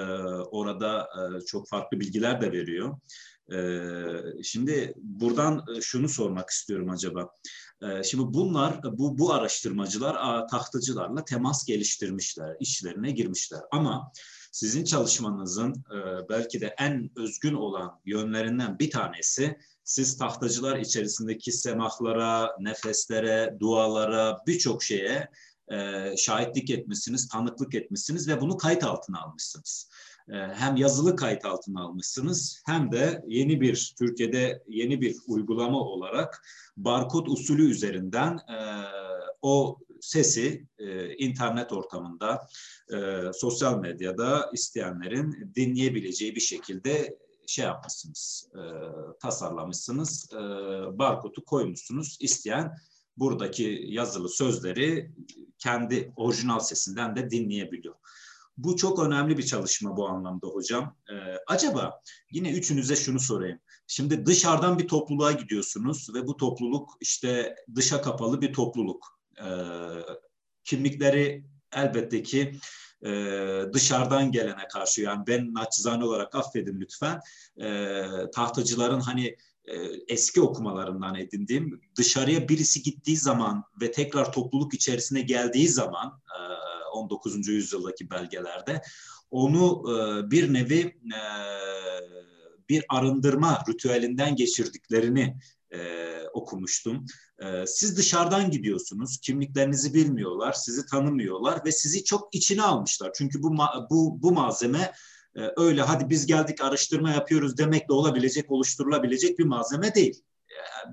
orada 0.50 1.08
e, 1.18 1.40
çok 1.40 1.68
farklı 1.68 2.00
bilgiler 2.00 2.40
de 2.40 2.52
veriyor. 2.52 2.98
E, 3.52 3.58
şimdi 4.42 4.94
buradan 4.96 5.64
e, 5.76 5.80
şunu 5.80 6.08
sormak 6.08 6.50
istiyorum 6.50 6.90
acaba. 6.90 7.30
Ee, 7.82 8.02
şimdi 8.02 8.34
bunlar, 8.34 8.80
bu, 8.82 9.18
bu 9.18 9.32
araştırmacılar 9.32 10.48
tahtacılarla 10.48 11.24
temas 11.24 11.64
geliştirmişler, 11.66 12.56
işlerine 12.60 13.10
girmişler. 13.10 13.60
Ama 13.70 14.12
sizin 14.56 14.84
çalışmanızın 14.84 15.72
e, 15.72 16.28
belki 16.28 16.60
de 16.60 16.74
en 16.78 17.10
özgün 17.16 17.54
olan 17.54 18.00
yönlerinden 18.04 18.78
bir 18.78 18.90
tanesi 18.90 19.58
siz 19.84 20.18
tahtacılar 20.18 20.78
içerisindeki 20.78 21.52
semahlara, 21.52 22.56
nefeslere, 22.60 23.56
dualara, 23.60 24.38
birçok 24.46 24.82
şeye 24.82 25.30
e, 25.68 25.76
şahitlik 26.16 26.70
etmişsiniz, 26.70 27.28
tanıklık 27.28 27.74
etmişsiniz 27.74 28.28
ve 28.28 28.40
bunu 28.40 28.56
kayıt 28.56 28.84
altına 28.84 29.20
almışsınız. 29.20 29.88
Ee, 30.28 30.34
hem 30.34 30.76
yazılı 30.76 31.16
kayıt 31.16 31.44
altına 31.44 31.82
almışsınız 31.82 32.62
hem 32.66 32.92
de 32.92 33.22
yeni 33.26 33.60
bir 33.60 33.94
Türkiye'de 33.98 34.62
yeni 34.68 35.00
bir 35.00 35.16
uygulama 35.26 35.80
olarak 35.80 36.42
barkod 36.76 37.26
usulü 37.26 37.70
üzerinden 37.70 38.32
e, 38.32 38.58
o 39.42 39.78
sesi 40.00 40.66
e, 40.78 41.14
internet 41.16 41.72
ortamında, 41.72 42.48
e, 42.92 42.96
sosyal 43.32 43.78
medyada 43.78 44.50
isteyenlerin 44.52 45.52
dinleyebileceği 45.54 46.34
bir 46.34 46.40
şekilde 46.40 47.18
şey 47.46 47.64
yapmışsınız, 47.64 48.48
e, 48.54 48.60
tasarlamışsınız, 49.20 50.28
e, 50.32 50.38
barkodu 50.98 51.44
koymuşsunuz. 51.44 52.16
İsteyen 52.20 52.74
buradaki 53.16 53.84
yazılı 53.86 54.28
sözleri 54.28 55.10
kendi 55.58 56.12
orijinal 56.16 56.60
sesinden 56.60 57.16
de 57.16 57.30
dinleyebiliyor. 57.30 57.94
Bu 58.56 58.76
çok 58.76 58.98
önemli 58.98 59.38
bir 59.38 59.46
çalışma 59.46 59.96
bu 59.96 60.08
anlamda 60.08 60.46
hocam. 60.46 60.96
Ee, 61.10 61.14
acaba 61.46 62.00
yine 62.30 62.52
üçünüze 62.52 62.96
şunu 62.96 63.20
sorayım. 63.20 63.58
Şimdi 63.86 64.26
dışarıdan 64.26 64.78
bir 64.78 64.88
topluluğa 64.88 65.32
gidiyorsunuz 65.32 66.14
ve 66.14 66.26
bu 66.26 66.36
topluluk 66.36 66.90
işte 67.00 67.54
dışa 67.74 68.02
kapalı 68.02 68.40
bir 68.40 68.52
topluluk. 68.52 69.15
Ee, 69.40 69.46
kimlikleri 70.64 71.44
elbette 71.72 72.22
ki 72.22 72.52
e, 73.04 73.10
dışarıdan 73.72 74.32
gelene 74.32 74.68
karşı 74.72 75.02
yani 75.02 75.26
ben 75.26 75.54
naçizane 75.54 76.04
olarak 76.04 76.34
affedin 76.34 76.80
lütfen 76.80 77.20
e, 77.60 78.02
tahtacıların 78.34 79.00
hani 79.00 79.36
e, 79.64 79.74
eski 80.08 80.40
okumalarından 80.40 81.14
edindiğim 81.14 81.80
dışarıya 81.98 82.48
birisi 82.48 82.82
gittiği 82.82 83.16
zaman 83.16 83.64
ve 83.80 83.92
tekrar 83.92 84.32
topluluk 84.32 84.74
içerisine 84.74 85.20
geldiği 85.20 85.68
zaman 85.68 86.20
e, 86.38 86.40
19. 86.92 87.48
yüzyıldaki 87.48 88.10
belgelerde 88.10 88.82
onu 89.30 89.84
e, 89.92 90.30
bir 90.30 90.52
nevi 90.52 90.80
e, 90.80 91.20
bir 92.68 92.84
arındırma 92.88 93.64
ritüelinden 93.68 94.36
geçirdiklerini 94.36 95.36
e, 95.76 96.28
okumuştum. 96.32 97.06
E, 97.38 97.66
siz 97.66 97.96
dışarıdan 97.96 98.50
gidiyorsunuz, 98.50 99.18
kimliklerinizi 99.22 99.94
bilmiyorlar, 99.94 100.52
sizi 100.52 100.86
tanımıyorlar 100.86 101.64
ve 101.64 101.72
sizi 101.72 102.04
çok 102.04 102.34
içine 102.34 102.62
almışlar. 102.62 103.12
Çünkü 103.14 103.42
bu 103.42 103.56
bu 103.90 104.22
bu 104.22 104.32
malzeme 104.32 104.92
e, 105.36 105.40
öyle 105.56 105.82
hadi 105.82 106.10
biz 106.10 106.26
geldik 106.26 106.60
araştırma 106.60 107.10
yapıyoruz 107.10 107.58
demekle 107.58 107.94
olabilecek, 107.94 108.50
oluşturulabilecek 108.52 109.38
bir 109.38 109.44
malzeme 109.44 109.94
değil 109.94 110.22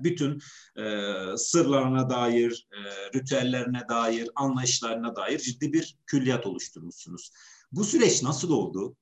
bütün 0.00 0.40
e, 0.76 0.82
sırlarına 1.36 2.10
dair, 2.10 2.68
e, 2.72 2.78
ritüellerine 3.18 3.88
dair, 3.88 4.30
anlayışlarına 4.34 5.16
dair 5.16 5.38
ciddi 5.38 5.72
bir 5.72 5.96
külliyat 6.06 6.46
oluşturmuşsunuz. 6.46 7.32
Bu 7.72 7.84
süreç 7.84 8.22
nasıl 8.22 8.50
oldu? 8.50 8.96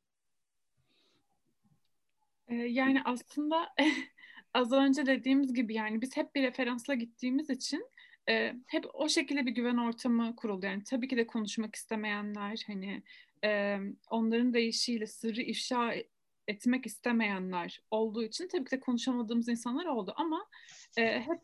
E, 2.48 2.54
yani 2.54 3.02
aslında 3.04 3.68
az 4.54 4.72
önce 4.72 5.06
dediğimiz 5.06 5.54
gibi 5.54 5.74
yani 5.74 6.02
biz 6.02 6.16
hep 6.16 6.34
bir 6.34 6.42
referansla 6.42 6.94
gittiğimiz 6.94 7.50
için 7.50 7.86
e, 8.28 8.54
hep 8.66 8.84
o 8.94 9.08
şekilde 9.08 9.46
bir 9.46 9.50
güven 9.50 9.76
ortamı 9.76 10.36
kuruldu. 10.36 10.66
Yani 10.66 10.82
tabii 10.84 11.08
ki 11.08 11.16
de 11.16 11.26
konuşmak 11.26 11.74
istemeyenler 11.74 12.64
hani 12.66 13.02
e, 13.44 13.78
onların 14.10 14.54
deyişiyle 14.54 15.06
sırrı 15.06 15.42
ifşa 15.42 15.94
etmek 16.48 16.86
istemeyenler 16.86 17.80
olduğu 17.90 18.24
için 18.24 18.48
tabii 18.48 18.64
ki 18.64 18.70
de 18.70 18.80
konuşamadığımız 18.80 19.48
insanlar 19.48 19.86
oldu 19.86 20.14
ama 20.16 20.46
e, 20.98 21.20
hep 21.20 21.40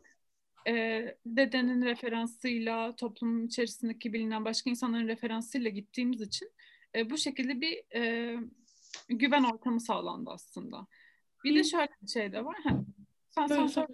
e, 0.67 1.05
dedenin 1.25 1.81
referansıyla 1.81 2.95
toplumun 2.95 3.47
içerisindeki 3.47 4.13
bilinen 4.13 4.45
başka 4.45 4.69
insanların 4.69 5.07
referansıyla 5.07 5.69
gittiğimiz 5.69 6.21
için 6.21 6.51
e, 6.95 7.09
bu 7.09 7.17
şekilde 7.17 7.61
bir 7.61 7.95
e, 7.95 8.35
güven 9.09 9.43
ortamı 9.43 9.81
sağlandı 9.81 10.29
aslında. 10.29 10.87
Bir 11.43 11.55
de 11.55 11.63
şöyle 11.63 11.89
bir 12.01 12.07
şey 12.07 12.31
de 12.31 12.45
var. 12.45 12.57
Sen, 13.29 13.47
sen 13.47 13.67
sor. 13.67 13.87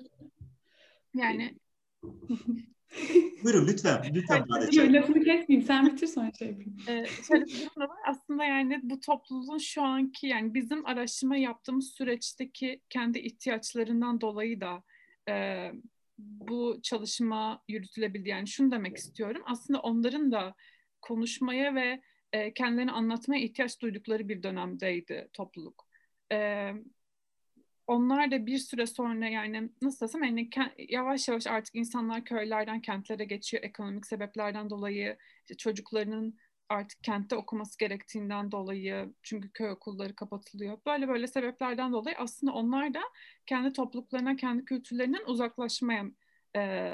Yani 1.13 1.55
Buyurun 3.43 3.67
lütfen. 3.67 4.11
Lütfen 4.13 4.45
Yok, 4.71 4.93
lafını 4.93 5.23
kesmeyeyim. 5.23 5.67
Sen 5.67 5.85
bitir 5.85 6.07
sonra 6.07 6.31
şey 6.39 6.47
yapayım. 6.47 6.77
Ee, 6.87 7.05
şöyle 7.27 7.45
bir 7.45 7.59
durum 7.59 7.81
da 7.81 7.89
var. 7.89 7.97
Aslında 8.07 8.45
yani 8.45 8.79
bu 8.83 8.99
topluluğun 8.99 9.57
şu 9.57 9.81
anki 9.81 10.27
yani 10.27 10.53
bizim 10.53 10.85
araştırma 10.85 11.37
yaptığımız 11.37 11.87
süreçteki 11.87 12.81
kendi 12.89 13.19
ihtiyaçlarından 13.19 14.21
dolayı 14.21 14.61
da 14.61 14.83
e, 15.29 15.71
bu 16.17 16.79
çalışma 16.83 17.63
yürütülebildi. 17.67 18.29
Yani 18.29 18.47
şunu 18.47 18.71
demek 18.71 18.97
istiyorum. 18.97 19.41
Aslında 19.45 19.79
onların 19.79 20.31
da 20.31 20.55
konuşmaya 21.01 21.75
ve 21.75 22.01
e, 22.33 22.53
kendilerini 22.53 22.91
anlatmaya 22.91 23.43
ihtiyaç 23.43 23.81
duydukları 23.81 24.29
bir 24.29 24.43
dönemdeydi 24.43 25.29
topluluk. 25.33 25.87
E, 26.31 26.71
onlar 27.87 28.31
da 28.31 28.45
bir 28.45 28.57
süre 28.57 28.85
sonra 28.87 29.27
yani 29.27 29.69
nasıl 29.81 30.05
desem 30.07 30.23
yani 30.23 30.49
yavaş 30.89 31.27
yavaş 31.27 31.47
artık 31.47 31.75
insanlar 31.75 32.25
köylerden 32.25 32.81
kentlere 32.81 33.25
geçiyor 33.25 33.63
ekonomik 33.63 34.05
sebeplerden 34.05 34.69
dolayı 34.69 35.17
işte 35.41 35.57
çocuklarının 35.57 36.37
artık 36.69 37.03
kentte 37.03 37.35
okuması 37.35 37.77
gerektiğinden 37.77 38.51
dolayı 38.51 39.13
çünkü 39.23 39.51
köy 39.51 39.71
okulları 39.71 40.15
kapatılıyor. 40.15 40.77
Böyle 40.85 41.07
böyle 41.07 41.27
sebeplerden 41.27 41.93
dolayı 41.93 42.15
aslında 42.17 42.53
onlar 42.53 42.93
da 42.93 43.01
kendi 43.45 43.73
topluluklarına, 43.73 44.35
kendi 44.35 44.65
kültürlerinden 44.65 45.25
uzaklaşmaya 45.27 46.05
e, 46.55 46.91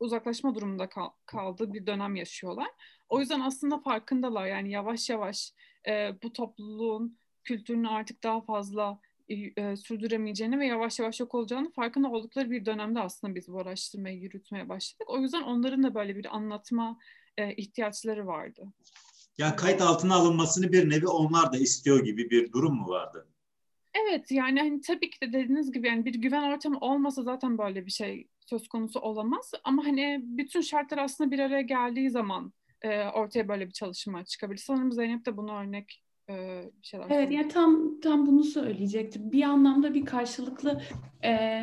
uzaklaşma 0.00 0.54
durumunda 0.54 0.88
kal, 0.88 1.10
kaldığı 1.26 1.72
bir 1.72 1.86
dönem 1.86 2.16
yaşıyorlar. 2.16 2.68
O 3.08 3.20
yüzden 3.20 3.40
aslında 3.40 3.78
farkındalar 3.78 4.46
yani 4.46 4.70
yavaş 4.70 5.10
yavaş 5.10 5.52
e, 5.88 6.12
bu 6.22 6.32
topluluğun 6.32 7.18
kültürünü 7.44 7.88
artık 7.88 8.22
daha 8.22 8.40
fazla 8.40 9.00
e, 9.56 9.76
sürdüremeyeceğini 9.76 10.58
ve 10.58 10.66
yavaş 10.66 10.98
yavaş 10.98 11.20
yok 11.20 11.34
olacağını 11.34 11.70
farkında 11.70 12.08
oldukları 12.08 12.50
bir 12.50 12.66
dönemde 12.66 13.00
aslında 13.00 13.34
biz 13.34 13.48
bu 13.48 13.60
araştırmayı 13.60 14.18
yürütmeye 14.18 14.68
başladık. 14.68 15.10
O 15.10 15.18
yüzden 15.18 15.42
onların 15.42 15.82
da 15.82 15.94
böyle 15.94 16.16
bir 16.16 16.36
anlatma 16.36 16.98
e, 17.38 17.54
ihtiyaçları 17.54 18.26
vardı. 18.26 18.72
Yani 19.38 19.56
kayıt 19.56 19.82
altına 19.82 20.14
alınmasını 20.14 20.72
bir 20.72 20.90
nevi 20.90 21.08
onlar 21.08 21.52
da 21.52 21.58
istiyor 21.58 22.04
gibi 22.04 22.30
bir 22.30 22.52
durum 22.52 22.74
mu 22.74 22.88
vardı? 22.88 23.28
Evet 23.94 24.30
yani 24.30 24.60
hani 24.60 24.80
tabii 24.80 25.10
ki 25.10 25.20
de 25.20 25.32
dediğiniz 25.32 25.72
gibi 25.72 25.88
yani 25.88 26.04
bir 26.04 26.14
güven 26.14 26.42
ortamı 26.42 26.78
olmasa 26.78 27.22
zaten 27.22 27.58
böyle 27.58 27.86
bir 27.86 27.90
şey 27.90 28.28
söz 28.46 28.68
konusu 28.68 29.00
olamaz. 29.00 29.52
Ama 29.64 29.84
hani 29.84 30.20
bütün 30.22 30.60
şartlar 30.60 30.98
aslında 30.98 31.30
bir 31.30 31.38
araya 31.38 31.62
geldiği 31.62 32.10
zaman 32.10 32.52
e, 32.82 33.04
ortaya 33.04 33.48
böyle 33.48 33.66
bir 33.66 33.72
çalışma 33.72 34.24
çıkabilir. 34.24 34.58
Sanırım 34.58 34.92
Zeynep 34.92 35.26
de 35.26 35.36
bunu 35.36 35.60
örnek 35.60 36.01
e, 36.28 36.70
bir 36.80 36.86
şeyler 36.86 37.08
Evet 37.08 37.30
yani 37.32 37.48
tam 37.48 38.00
tam 38.00 38.26
bunu 38.26 38.44
söyleyecektim. 38.44 39.32
Bir 39.32 39.42
anlamda 39.42 39.94
bir 39.94 40.04
karşılıklı 40.04 40.82
e, 41.24 41.62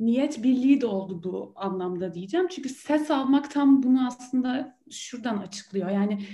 niyet 0.00 0.42
birliği 0.42 0.80
de 0.80 0.86
oldu 0.86 1.22
bu 1.24 1.52
anlamda 1.56 2.14
diyeceğim. 2.14 2.48
Çünkü 2.48 2.68
ses 2.68 3.10
almak 3.10 3.50
tam 3.50 3.82
bunu 3.82 4.06
aslında 4.06 4.78
şuradan 4.90 5.38
açıklıyor. 5.38 5.90
Yani 5.90 6.26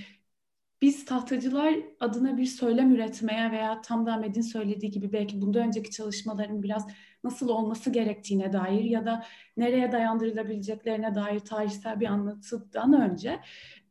biz 0.83 1.05
tahtacılar 1.05 1.75
adına 2.01 2.37
bir 2.39 2.47
söylem 2.47 2.93
üretmeye 2.95 3.51
veya 3.53 3.81
tam 3.83 4.07
da 4.07 4.13
Ahmet'in 4.15 4.43
söylediği 4.43 4.93
gibi 4.93 5.13
belki 5.13 5.43
bundan 5.43 5.67
önceki 5.67 5.91
çalışmaların 5.91 6.63
biraz 6.63 6.87
nasıl 7.25 7.49
olması 7.49 7.91
gerektiğine 7.91 8.53
dair 8.53 8.85
ya 8.85 9.07
da 9.07 9.25
nereye 9.57 9.93
dayandırılabileceklerine 9.93 11.15
dair 11.15 11.41
tarihsel 11.41 12.01
bir 12.01 12.07
anlatıdan 12.07 13.11
önce 13.11 13.41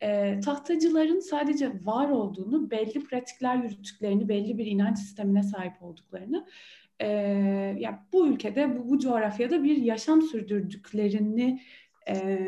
e, 0.01 0.39
tahtacıların 0.39 1.19
sadece 1.19 1.71
var 1.86 2.09
olduğunu, 2.09 2.71
belli 2.71 3.03
pratikler 3.03 3.55
yürüttüklerini, 3.55 4.29
belli 4.29 4.57
bir 4.57 4.65
inanç 4.65 4.98
sistemine 5.00 5.43
sahip 5.43 5.83
olduklarını, 5.83 6.48
e, 7.00 7.07
ya 7.79 8.05
bu 8.13 8.27
ülkede, 8.27 8.79
bu, 8.79 8.89
bu 8.89 9.00
coğrafyada 9.00 9.63
bir 9.63 9.77
yaşam 9.77 10.21
sürdürdüklerini 10.21 11.62
e, 12.07 12.39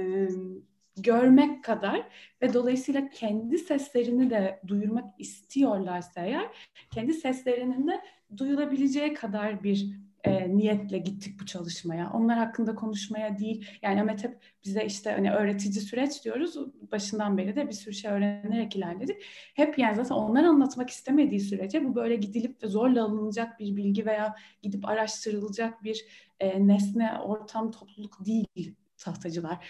görmek 0.97 1.63
kadar 1.63 2.07
ve 2.41 2.53
dolayısıyla 2.53 3.09
kendi 3.09 3.57
seslerini 3.57 4.29
de 4.29 4.61
duyurmak 4.67 5.19
istiyorlarsa 5.19 6.25
eğer 6.25 6.47
kendi 6.93 7.13
seslerinin 7.13 7.88
de 7.88 8.01
duyulabileceği 8.38 9.13
kadar 9.13 9.63
bir 9.63 9.89
e, 10.24 10.56
niyetle 10.56 10.98
gittik 10.98 11.40
bu 11.42 11.46
çalışmaya. 11.46 12.12
Onlar 12.13 12.38
hakkında 12.38 12.75
konuşmaya 12.75 13.40
değil. 13.40 13.68
Yani 13.82 14.01
Ahmet 14.01 14.24
hep 14.24 14.42
bize 14.66 14.86
işte 14.86 15.12
hani 15.12 15.32
öğretici 15.32 15.82
süreç 15.82 16.25
diyoruz. 16.25 16.58
Başından 16.92 17.38
beri 17.38 17.56
de 17.56 17.68
bir 17.68 17.74
sürü 17.74 17.94
şey 17.94 18.12
öğrenerek 18.12 18.75
ilerledik. 18.75 19.24
Hep 19.54 19.80
yani 19.80 19.96
zaten 19.96 20.16
onlar 20.16 20.44
anlatmak 20.44 20.90
istemediği 20.90 21.40
sürece 21.40 21.86
bu 21.86 21.96
böyle 21.96 22.16
gidilip 22.16 22.62
de 22.62 22.68
zorla 22.68 23.04
alınacak 23.04 23.60
bir 23.60 23.75
bilgi 23.75 24.06
veya 24.06 24.36
gidip 24.62 24.88
araştırılacak 24.88 25.84
bir 25.84 26.05
e, 26.40 26.68
nesne, 26.68 27.20
ortam, 27.24 27.72
topluluk 27.72 28.25
değil 28.25 28.75
tahtacılar. 28.98 29.68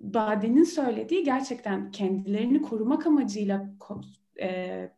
Bade'nin 0.00 0.64
söylediği 0.64 1.24
gerçekten 1.24 1.90
kendilerini 1.90 2.62
korumak 2.62 3.06
amacıyla 3.06 3.70
e, 4.40 4.90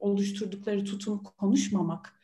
oluşturdukları 0.00 0.84
tutum 0.84 1.22
konuşmamaksa 1.22 2.17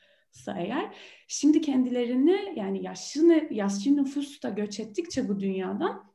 eğer 0.56 0.94
şimdi 1.28 1.60
kendilerini 1.60 2.52
yani 2.56 2.84
yaşlı 2.84 3.48
yaşlı 3.50 3.96
nüfus 3.96 4.42
da 4.42 4.48
göç 4.48 4.80
ettikçe 4.80 5.28
bu 5.28 5.40
dünyadan 5.40 6.14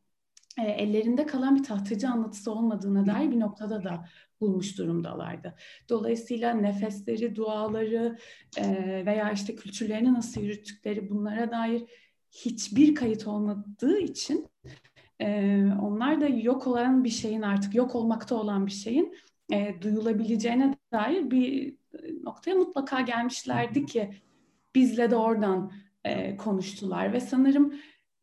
e, 0.59 0.61
ellerinde 0.61 1.25
kalan 1.25 1.55
bir 1.55 1.63
tahtacı 1.63 2.09
anlatısı 2.09 2.51
olmadığına 2.51 3.05
dair 3.05 3.31
bir 3.31 3.39
noktada 3.39 3.83
da 3.83 4.05
bulmuş 4.41 4.77
durumdalardı. 4.77 5.55
Dolayısıyla 5.89 6.53
nefesleri, 6.53 7.35
duaları 7.35 8.17
e, 8.57 8.65
veya 9.05 9.31
işte 9.31 9.55
kültürlerini 9.55 10.13
nasıl 10.13 10.41
yürüttükleri 10.41 11.09
bunlara 11.09 11.51
dair 11.51 11.83
hiçbir 12.31 12.95
kayıt 12.95 13.27
olmadığı 13.27 13.99
için 13.99 14.47
e, 15.21 15.63
onlar 15.81 16.21
da 16.21 16.27
yok 16.27 16.67
olan 16.67 17.03
bir 17.03 17.09
şeyin 17.09 17.41
artık 17.41 17.75
yok 17.75 17.95
olmakta 17.95 18.35
olan 18.35 18.65
bir 18.65 18.71
şeyin 18.71 19.15
e, 19.53 19.81
duyulabileceğine 19.81 20.77
dair 20.91 21.31
bir 21.31 21.78
noktaya 22.23 22.55
mutlaka 22.55 23.01
gelmişlerdi 23.01 23.85
ki 23.85 24.13
bizle 24.75 25.11
de 25.11 25.15
oradan 25.15 25.71
e, 26.03 26.37
konuştular 26.37 27.13
ve 27.13 27.19
sanırım 27.19 27.73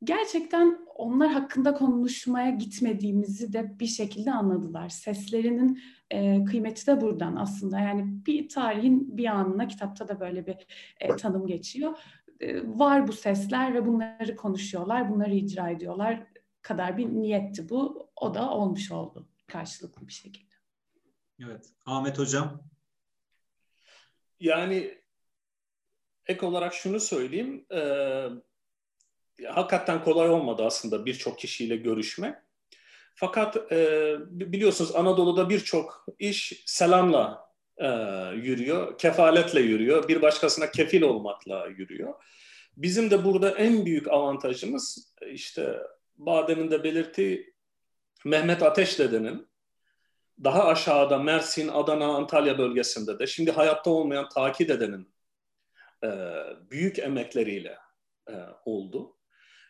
gerçekten 0.04 0.78
onlar 0.94 1.32
hakkında 1.32 1.74
konuşmaya 1.74 2.50
gitmediğimizi 2.50 3.52
de 3.52 3.78
bir 3.80 3.86
şekilde 3.86 4.32
anladılar. 4.32 4.88
Seslerinin 4.88 5.82
e, 6.10 6.44
kıymeti 6.44 6.86
de 6.86 7.00
buradan 7.00 7.36
aslında. 7.36 7.80
Yani 7.80 8.26
bir 8.26 8.48
tarihin 8.48 9.16
bir 9.16 9.26
anına 9.26 9.68
kitapta 9.68 10.08
da 10.08 10.20
böyle 10.20 10.46
bir 10.46 10.56
e, 11.00 11.16
tanım 11.16 11.46
geçiyor. 11.46 11.98
E, 12.40 12.68
var 12.68 13.08
bu 13.08 13.12
sesler 13.12 13.74
ve 13.74 13.86
bunları 13.86 14.36
konuşuyorlar, 14.36 15.10
bunları 15.10 15.34
icra 15.34 15.70
ediyorlar 15.70 16.26
kadar 16.66 16.96
bir 16.96 17.06
niyetti 17.06 17.68
bu. 17.68 18.10
O 18.16 18.34
da 18.34 18.50
olmuş 18.50 18.92
oldu 18.92 19.28
karşılıklı 19.46 20.08
bir 20.08 20.12
şekilde. 20.12 20.54
Evet. 21.44 21.72
Ahmet 21.86 22.18
Hocam? 22.18 22.62
Yani 24.40 24.98
ek 26.26 26.46
olarak 26.46 26.74
şunu 26.74 27.00
söyleyeyim. 27.00 27.66
E, 27.72 27.80
hakikaten 29.48 30.04
kolay 30.04 30.28
olmadı 30.28 30.62
aslında 30.64 31.06
birçok 31.06 31.38
kişiyle 31.38 31.76
görüşmek. 31.76 32.34
Fakat 33.14 33.72
e, 33.72 34.14
biliyorsunuz 34.30 34.96
Anadolu'da 34.96 35.48
birçok 35.48 36.06
iş 36.18 36.62
selamla 36.66 37.46
e, 37.76 37.88
yürüyor, 38.34 38.98
kefaletle 38.98 39.60
yürüyor, 39.60 40.08
bir 40.08 40.22
başkasına 40.22 40.70
kefil 40.70 41.02
olmakla 41.02 41.66
yürüyor. 41.66 42.14
Bizim 42.76 43.10
de 43.10 43.24
burada 43.24 43.50
en 43.50 43.86
büyük 43.86 44.08
avantajımız 44.08 45.14
işte 45.30 45.76
Badem'in 46.16 46.70
de 46.70 46.84
belirttiği 46.84 47.54
Mehmet 48.24 48.62
Ateş 48.62 48.98
dedenin 48.98 49.48
daha 50.44 50.64
aşağıda 50.64 51.18
Mersin, 51.18 51.68
Adana, 51.68 52.06
Antalya 52.06 52.58
bölgesinde 52.58 53.18
de 53.18 53.26
şimdi 53.26 53.50
hayatta 53.50 53.90
olmayan 53.90 54.28
Taki 54.28 54.68
dedenin 54.68 55.14
e, 56.04 56.08
büyük 56.70 56.98
emekleriyle 56.98 57.78
e, 58.28 58.34
oldu. 58.64 59.16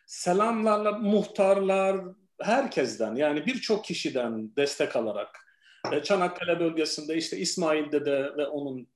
Selamlarla 0.05 0.91
muhtarlar, 0.91 2.01
herkesten 2.41 3.15
yani 3.15 3.45
birçok 3.45 3.85
kişiden 3.85 4.55
destek 4.55 4.95
alarak 4.95 5.47
e, 5.91 6.03
Çanakkale 6.03 6.59
bölgesinde 6.59 7.15
işte 7.15 7.37
İsmail 7.37 7.91
Dede 7.91 8.37
ve 8.37 8.47
onun 8.47 8.87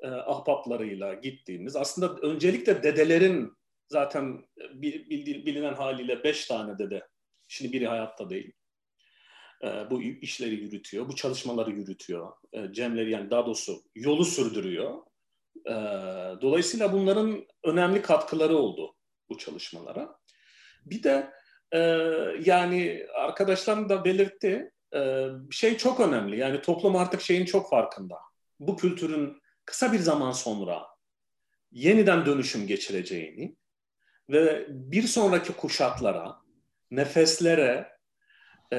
e, 0.00 0.08
ahbaplarıyla 0.08 1.14
gittiğimiz 1.14 1.76
aslında 1.76 2.16
öncelikle 2.16 2.82
dedelerin 2.82 3.52
zaten 3.88 4.44
bilinen 4.82 5.74
haliyle 5.74 6.24
beş 6.24 6.46
tane 6.46 6.78
dede. 6.78 7.08
Şimdi 7.48 7.72
biri 7.72 7.86
hayatta 7.86 8.30
değil. 8.30 8.52
E, 9.64 9.90
bu 9.90 10.02
işleri 10.02 10.54
yürütüyor, 10.54 11.08
bu 11.08 11.16
çalışmaları 11.16 11.70
yürütüyor. 11.70 12.32
E, 12.52 12.72
Cemleri 12.72 13.10
yani 13.10 13.30
daha 13.30 13.46
doğrusu 13.46 13.82
yolu 13.94 14.24
sürdürüyor. 14.24 14.94
E, 15.66 15.72
dolayısıyla 16.42 16.92
bunların 16.92 17.46
önemli 17.64 18.02
katkıları 18.02 18.56
oldu 18.56 18.94
bu 19.28 19.38
çalışmalara. 19.38 20.18
Bir 20.86 21.02
de 21.02 21.32
yani 22.44 23.06
arkadaşlarım 23.14 23.88
da 23.88 24.04
belirtti 24.04 24.72
e, 24.94 25.28
şey 25.50 25.76
çok 25.76 26.00
önemli. 26.00 26.38
Yani 26.38 26.62
toplum 26.62 26.96
artık 26.96 27.20
şeyin 27.20 27.44
çok 27.44 27.70
farkında. 27.70 28.16
Bu 28.60 28.76
kültürün 28.76 29.42
kısa 29.64 29.92
bir 29.92 29.98
zaman 29.98 30.32
sonra 30.32 30.86
yeniden 31.72 32.26
dönüşüm 32.26 32.66
geçireceğini 32.66 33.56
ve 34.30 34.66
bir 34.68 35.02
sonraki 35.02 35.52
kuşaklara, 35.52 36.36
nefeslere, 36.90 37.95
e, 38.72 38.76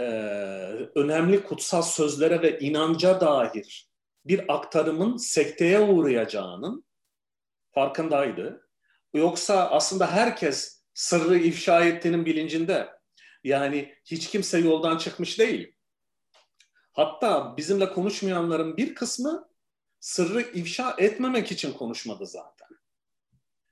önemli 0.96 1.44
kutsal 1.44 1.82
sözlere 1.82 2.42
ve 2.42 2.60
inanca 2.60 3.22
dair 3.22 3.90
bir 4.26 4.54
aktarımın 4.54 5.18
sekteye 5.18 5.80
uğrayacağının 5.80 6.86
farkındaydı. 7.72 8.70
Yoksa 9.14 9.70
aslında 9.70 10.12
herkes 10.12 10.84
sırrı 10.94 11.38
ifşa 11.38 11.86
ettiğinin 11.86 12.26
bilincinde. 12.26 12.90
Yani 13.44 13.96
hiç 14.06 14.30
kimse 14.30 14.60
yoldan 14.60 14.98
çıkmış 14.98 15.40
değil. 15.40 15.74
Hatta 16.94 17.58
bizimle 17.58 17.94
konuşmayanların 17.94 18.78
bir 18.78 18.96
kısmı 18.96 19.50
sırrı 20.00 20.42
ifşa 20.42 20.96
etmemek 20.98 21.52
için 21.52 21.74
konuşmadı 21.74 22.26
zaten 22.26 22.68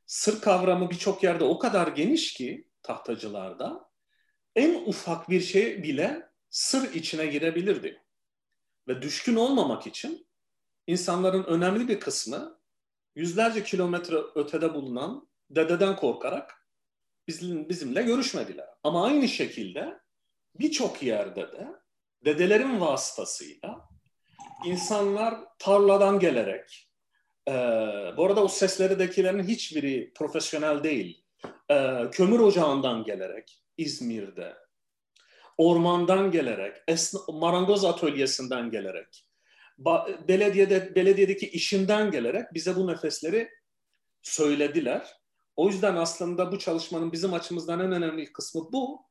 sır 0.06 0.42
kavramı 0.42 0.90
birçok 0.90 1.24
yerde 1.24 1.44
o 1.44 1.60
kadar 1.60 1.88
geniş 1.88 2.34
ki 2.34 2.68
tahtacılarda 2.84 3.85
en 4.56 4.84
ufak 4.86 5.30
bir 5.30 5.42
şey 5.42 5.84
bile 5.84 6.30
sır 6.50 6.94
içine 6.94 7.26
girebilirdi. 7.26 8.02
Ve 8.88 9.02
düşkün 9.02 9.36
olmamak 9.36 9.88
için 9.88 10.28
insanların 10.88 11.44
önemli 11.44 11.88
bir 11.88 12.00
kısmı 12.00 12.60
yüzlerce 13.16 13.64
kilometre 13.64 14.16
ötede 14.36 14.74
bulunan 14.74 15.28
dededen 15.50 15.96
korkarak 15.96 16.68
bizim, 17.28 17.70
bizimle 17.70 18.02
görüşmediler. 18.04 18.68
Ama 18.84 19.06
aynı 19.06 19.28
şekilde 19.28 20.00
birçok 20.60 21.04
yerde 21.04 21.42
de 21.42 21.68
dedelerin 22.26 22.82
vasıtasıyla 22.82 23.90
insanlar 24.66 25.40
tarladan 25.60 26.20
gelerek, 26.20 26.90
e, 27.48 27.54
bu 28.18 28.26
arada 28.26 28.44
o 28.44 28.48
sesleridekilerin 28.48 29.44
hiçbiri 29.44 30.14
profesyonel 30.14 30.84
değil, 30.84 31.26
e, 31.72 32.04
kömür 32.12 32.40
ocağından 32.40 33.04
gelerek 33.04 33.65
İzmir'de, 33.78 34.54
ormandan 35.58 36.32
gelerek, 36.32 36.76
marangoz 37.28 37.86
atölyesinden 37.86 38.72
gelerek, 38.72 39.28
belediyede 40.28 40.96
belediyedeki 40.96 41.50
işinden 41.50 42.12
gelerek 42.12 42.54
bize 42.54 42.76
bu 42.76 42.88
nefesleri 42.88 43.50
söylediler. 44.22 45.14
O 45.56 45.70
yüzden 45.70 45.96
aslında 45.96 46.52
bu 46.52 46.60
çalışmanın 46.60 47.12
bizim 47.12 47.34
açımızdan 47.34 47.80
en 47.80 47.92
önemli 47.92 48.32
kısmı 48.32 48.72
bu. 48.72 49.06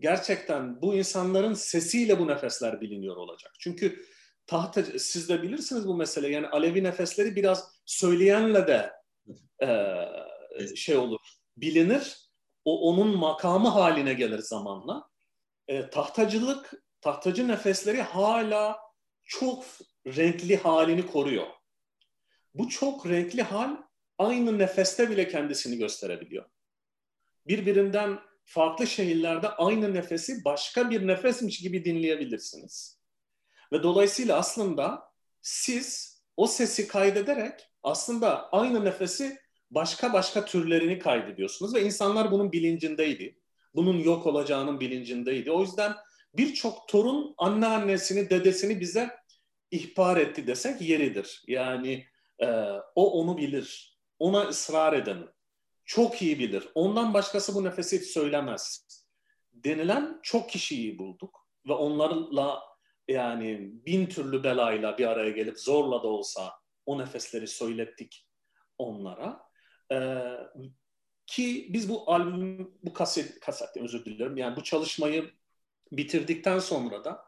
Gerçekten 0.00 0.82
bu 0.82 0.94
insanların 0.94 1.54
sesiyle 1.54 2.18
bu 2.18 2.28
nefesler 2.28 2.80
biliniyor 2.80 3.16
olacak. 3.16 3.52
Çünkü 3.58 4.04
tahta 4.46 4.82
siz 4.82 5.28
de 5.28 5.42
bilirsiniz 5.42 5.88
bu 5.88 5.96
mesele. 5.96 6.28
Yani 6.28 6.48
Alevi 6.48 6.84
nefesleri 6.84 7.36
biraz 7.36 7.70
söyleyenle 7.84 8.66
de 8.66 8.92
e, 9.62 10.76
şey 10.76 10.96
olur, 10.96 11.20
bilinir. 11.56 12.16
O 12.64 12.90
onun 12.90 13.16
makamı 13.18 13.68
haline 13.68 14.14
gelir 14.14 14.38
zamanla. 14.38 15.08
E, 15.68 15.90
tahtacılık, 15.90 16.72
tahtacı 17.00 17.48
nefesleri 17.48 18.02
hala 18.02 18.80
çok 19.24 19.64
renkli 20.06 20.56
halini 20.56 21.06
koruyor. 21.06 21.46
Bu 22.54 22.68
çok 22.68 23.06
renkli 23.06 23.42
hal 23.42 23.76
aynı 24.18 24.58
nefeste 24.58 25.10
bile 25.10 25.28
kendisini 25.28 25.78
gösterebiliyor. 25.78 26.44
Birbirinden 27.46 28.18
farklı 28.44 28.86
şehirlerde 28.86 29.48
aynı 29.48 29.94
nefesi 29.94 30.44
başka 30.44 30.90
bir 30.90 31.06
nefesmiş 31.06 31.60
gibi 31.60 31.84
dinleyebilirsiniz. 31.84 33.00
Ve 33.72 33.82
dolayısıyla 33.82 34.38
aslında 34.38 35.12
siz 35.42 36.18
o 36.36 36.46
sesi 36.46 36.88
kaydederek 36.88 37.70
aslında 37.82 38.50
aynı 38.52 38.84
nefesi 38.84 39.38
başka 39.74 40.12
başka 40.12 40.44
türlerini 40.44 40.98
kaydediyorsunuz 40.98 41.74
ve 41.74 41.82
insanlar 41.82 42.30
bunun 42.30 42.52
bilincindeydi. 42.52 43.38
Bunun 43.74 43.98
yok 43.98 44.26
olacağının 44.26 44.80
bilincindeydi. 44.80 45.50
O 45.50 45.60
yüzden 45.60 45.94
birçok 46.34 46.88
torun 46.88 47.34
anneannesini, 47.38 48.30
dedesini 48.30 48.80
bize 48.80 49.10
ihbar 49.70 50.16
etti 50.16 50.46
desek 50.46 50.80
yeridir. 50.80 51.42
Yani 51.46 52.06
e, 52.38 52.46
o 52.94 53.20
onu 53.20 53.38
bilir. 53.38 53.98
Ona 54.18 54.40
ısrar 54.42 54.92
edin. 54.92 55.28
Çok 55.84 56.22
iyi 56.22 56.38
bilir. 56.38 56.68
Ondan 56.74 57.14
başkası 57.14 57.54
bu 57.54 57.64
nefesi 57.64 57.98
söylemez. 57.98 58.86
Denilen 59.52 60.20
çok 60.22 60.50
kişiyi 60.50 60.98
bulduk. 60.98 61.48
Ve 61.68 61.72
onlarla 61.72 62.62
yani 63.08 63.70
bin 63.86 64.06
türlü 64.06 64.44
belayla 64.44 64.98
bir 64.98 65.06
araya 65.06 65.30
gelip 65.30 65.60
zorla 65.60 66.02
da 66.02 66.06
olsa 66.06 66.52
o 66.86 66.98
nefesleri 66.98 67.46
söylettik 67.46 68.26
onlara. 68.78 69.44
Ee, 69.92 70.36
ki 71.26 71.68
biz 71.72 71.88
bu 71.88 72.12
albüm, 72.12 72.74
bu 72.82 72.92
kaset, 72.92 73.40
kasette 73.40 73.80
özür 73.80 74.04
dilerim. 74.04 74.36
Yani 74.36 74.56
bu 74.56 74.62
çalışmayı 74.62 75.30
bitirdikten 75.92 76.58
sonra 76.58 77.04
da 77.04 77.24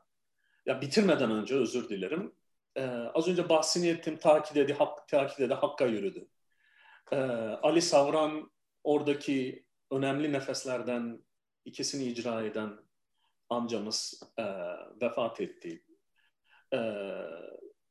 ya 0.67 0.81
bitirmeden 0.81 1.31
önce 1.31 1.55
özür 1.55 1.89
dilerim. 1.89 2.35
Ee, 2.77 2.87
az 3.15 3.29
önce 3.29 3.49
bahsini 3.49 3.89
ettim. 3.89 4.17
Takip 4.17 4.55
dedi, 4.55 4.73
hak, 4.73 5.09
takip 5.09 5.39
dedi, 5.39 5.55
hakka 5.55 5.87
yürüdü. 5.87 6.29
Ee, 7.13 7.17
Ali 7.63 7.83
Savran 7.83 8.51
oradaki 8.85 9.67
önemli 9.91 10.33
nefeslerden 10.33 11.27
ikisini 11.65 12.05
icra 12.05 12.43
eden 12.43 12.87
amcamız 13.49 14.23
e, 14.39 14.45
vefat 15.03 15.41
etti. 15.41 15.85
E, 16.73 16.79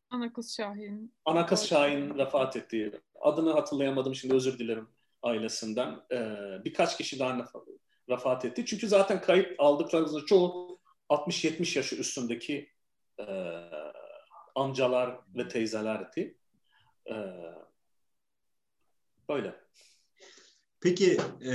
Ana 0.09 0.33
kız 0.33 0.55
Şahin. 0.55 1.13
Ana 1.25 1.45
kız 1.45 1.65
Şahin 1.67 2.17
vefat 2.17 2.55
etti. 2.55 3.01
Adını 3.25 3.51
hatırlayamadım 3.51 4.15
şimdi 4.15 4.35
özür 4.35 4.59
dilerim 4.59 4.87
ailesinden. 5.23 6.01
E, 6.11 6.19
birkaç 6.65 6.97
kişi 6.97 7.19
daha 7.19 7.45
vefat 8.09 8.45
etti. 8.45 8.65
Çünkü 8.65 8.87
zaten 8.87 9.21
kayıp 9.21 9.55
aldıklarımızın 9.57 10.25
çoğu 10.25 10.79
60-70 11.09 11.77
yaşı 11.77 11.95
üstündeki 11.95 12.69
e, 13.19 13.25
amcalar 14.55 15.19
ve 15.35 15.47
teyzelerdi. 15.47 16.37
E, 17.09 17.15
böyle. 19.29 19.55
Peki 20.81 21.17
e, 21.41 21.53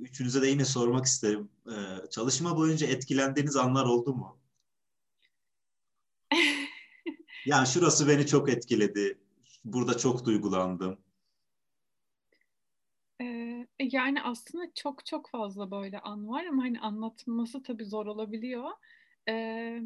üçünüze 0.00 0.42
de 0.42 0.46
yine 0.46 0.64
sormak 0.64 1.04
isterim. 1.04 1.50
E, 1.66 1.74
çalışma 2.10 2.56
boyunca 2.56 2.86
etkilendiğiniz 2.86 3.56
anlar 3.56 3.84
oldu 3.84 4.14
mu? 4.14 4.40
yani 7.46 7.66
şurası 7.66 8.08
beni 8.08 8.26
çok 8.26 8.48
etkiledi. 8.48 9.23
Burada 9.64 9.98
çok 9.98 10.24
duygulandım. 10.26 10.98
Ee, 13.20 13.66
yani 13.80 14.22
aslında 14.22 14.64
çok 14.74 15.06
çok 15.06 15.30
fazla 15.30 15.70
böyle 15.70 15.98
an 16.00 16.28
var 16.28 16.44
ama 16.44 16.62
hani 16.62 16.80
anlatması 16.80 17.62
tabii 17.62 17.84
zor 17.84 18.06
olabiliyor. 18.06 18.70
Ee, 19.28 19.82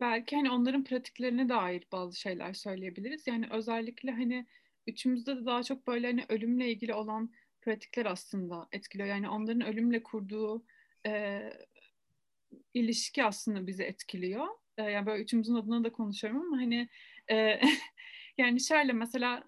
belki 0.00 0.36
hani 0.36 0.50
onların 0.50 0.84
pratiklerine 0.84 1.48
dair 1.48 1.84
bazı 1.92 2.20
şeyler 2.20 2.54
söyleyebiliriz. 2.54 3.26
Yani 3.26 3.46
özellikle 3.50 4.10
hani 4.10 4.46
üçümüzde 4.86 5.36
de 5.36 5.46
daha 5.46 5.62
çok 5.62 5.86
böyle 5.86 6.06
hani 6.06 6.24
ölümle 6.28 6.70
ilgili 6.72 6.94
olan 6.94 7.32
pratikler 7.60 8.06
aslında 8.06 8.68
etkiliyor. 8.72 9.08
Yani 9.08 9.28
onların 9.28 9.66
ölümle 9.66 10.02
kurduğu 10.02 10.64
e, 11.06 11.40
ilişki 12.74 13.24
aslında 13.24 13.66
bizi 13.66 13.82
etkiliyor. 13.82 14.46
E, 14.78 14.82
yani 14.82 15.06
böyle 15.06 15.22
üçümüzün 15.22 15.54
adına 15.54 15.84
da 15.84 15.92
konuşuyorum 15.92 16.40
ama 16.42 16.56
hani 16.56 16.88
e, 17.30 17.60
yani 18.38 18.60
şöyle 18.60 18.92
mesela 18.92 19.44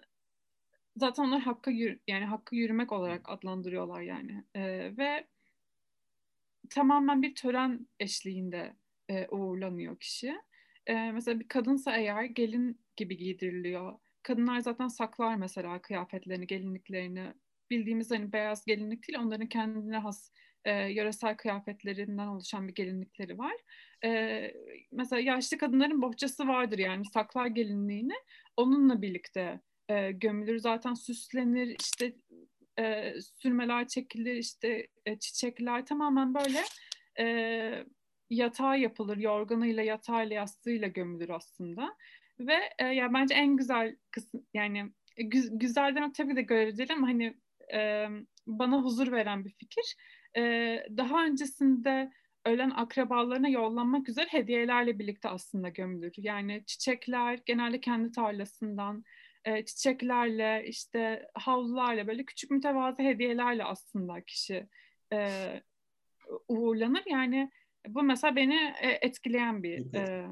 zaten 0.97 1.23
onlar 1.23 1.41
hakka 1.41 1.71
yürü, 1.71 1.99
yani 2.07 2.25
hakkı 2.25 2.55
yürümek 2.55 2.91
olarak 2.91 3.29
adlandırıyorlar 3.29 4.01
yani 4.01 4.43
e, 4.55 4.61
ve 4.97 5.27
tamamen 6.69 7.21
bir 7.21 7.35
tören 7.35 7.87
eşliğinde 7.99 8.75
e, 9.09 9.27
uğurlanıyor 9.27 9.99
kişi. 9.99 10.35
E, 10.87 11.11
mesela 11.11 11.39
bir 11.39 11.47
kadınsa 11.47 11.97
eğer 11.97 12.23
gelin 12.23 12.81
gibi 12.95 13.17
giydiriliyor 13.17 13.99
kadınlar 14.23 14.59
zaten 14.59 14.87
saklar 14.87 15.35
mesela 15.35 15.81
kıyafetlerini, 15.81 16.47
gelinliklerini. 16.47 17.33
Bildiğimiz 17.69 18.11
hani 18.11 18.33
beyaz 18.33 18.65
gelinlik 18.65 19.07
değil, 19.07 19.19
onların 19.19 19.47
kendine 19.47 19.97
has 19.97 20.31
e, 20.65 20.71
yöresel 20.71 21.37
kıyafetlerinden 21.37 22.27
oluşan 22.27 22.67
bir 22.67 22.75
gelinlikleri 22.75 23.37
var. 23.37 23.55
E, 24.05 24.53
mesela 24.91 25.19
yaşlı 25.19 25.57
kadınların 25.57 26.01
bohçası 26.01 26.47
vardır 26.47 26.77
yani 26.77 27.05
saklar 27.05 27.47
gelinliğini. 27.47 28.15
Onunla 28.57 29.01
birlikte 29.01 29.59
e, 29.89 30.11
gömülür 30.11 30.57
zaten 30.57 30.93
süslenir 30.93 31.75
işte 31.81 32.15
e, 32.79 33.13
sürmeler 33.21 33.87
çekilir 33.87 34.35
işte 34.35 34.87
e, 35.05 35.19
çiçekler 35.19 35.85
tamamen 35.85 36.33
böyle 36.33 36.59
e, 37.19 37.85
yatağa 38.29 38.75
yapılır 38.75 39.17
yorganıyla 39.17 39.83
yatağıyla 39.83 40.35
yastığıyla 40.35 40.87
gömülür 40.87 41.29
aslında. 41.29 41.95
Ve 42.39 42.57
e, 42.79 42.85
ya 42.85 43.13
bence 43.13 43.33
en 43.33 43.57
güzel 43.57 43.95
kısım 44.11 44.45
yani 44.53 44.91
e, 45.17 45.23
gü, 45.23 45.49
güzelden 45.51 46.13
tabii 46.13 46.35
de 46.35 46.41
göreceli 46.41 46.93
ama 46.93 47.07
hani 47.07 47.37
e, 47.73 48.07
bana 48.47 48.81
huzur 48.81 49.11
veren 49.11 49.45
bir 49.45 49.53
fikir. 49.53 49.95
E, 50.37 50.41
daha 50.97 51.25
öncesinde 51.25 52.11
ölen 52.45 52.69
akrabalarına 52.69 53.49
yollanmak 53.49 54.09
üzere 54.09 54.27
hediyelerle 54.29 54.99
birlikte 54.99 55.29
aslında 55.29 55.69
gömülür. 55.69 56.13
Yani 56.17 56.63
çiçekler 56.65 57.39
genelde 57.45 57.81
kendi 57.81 58.11
tarlasından, 58.11 59.03
e, 59.45 59.65
çiçeklerle 59.65 60.63
işte 60.67 61.27
havlularla 61.33 62.07
böyle 62.07 62.25
küçük 62.25 62.51
mütevazı 62.51 63.01
hediyelerle 63.01 63.63
aslında 63.63 64.21
kişi 64.21 64.67
e, 65.13 65.29
uğurlanır. 66.47 67.03
Yani 67.07 67.51
bu 67.87 68.03
mesela 68.03 68.35
beni 68.35 68.73
e, 68.81 68.89
etkileyen 69.01 69.63
bir 69.63 69.93
e, 69.93 70.27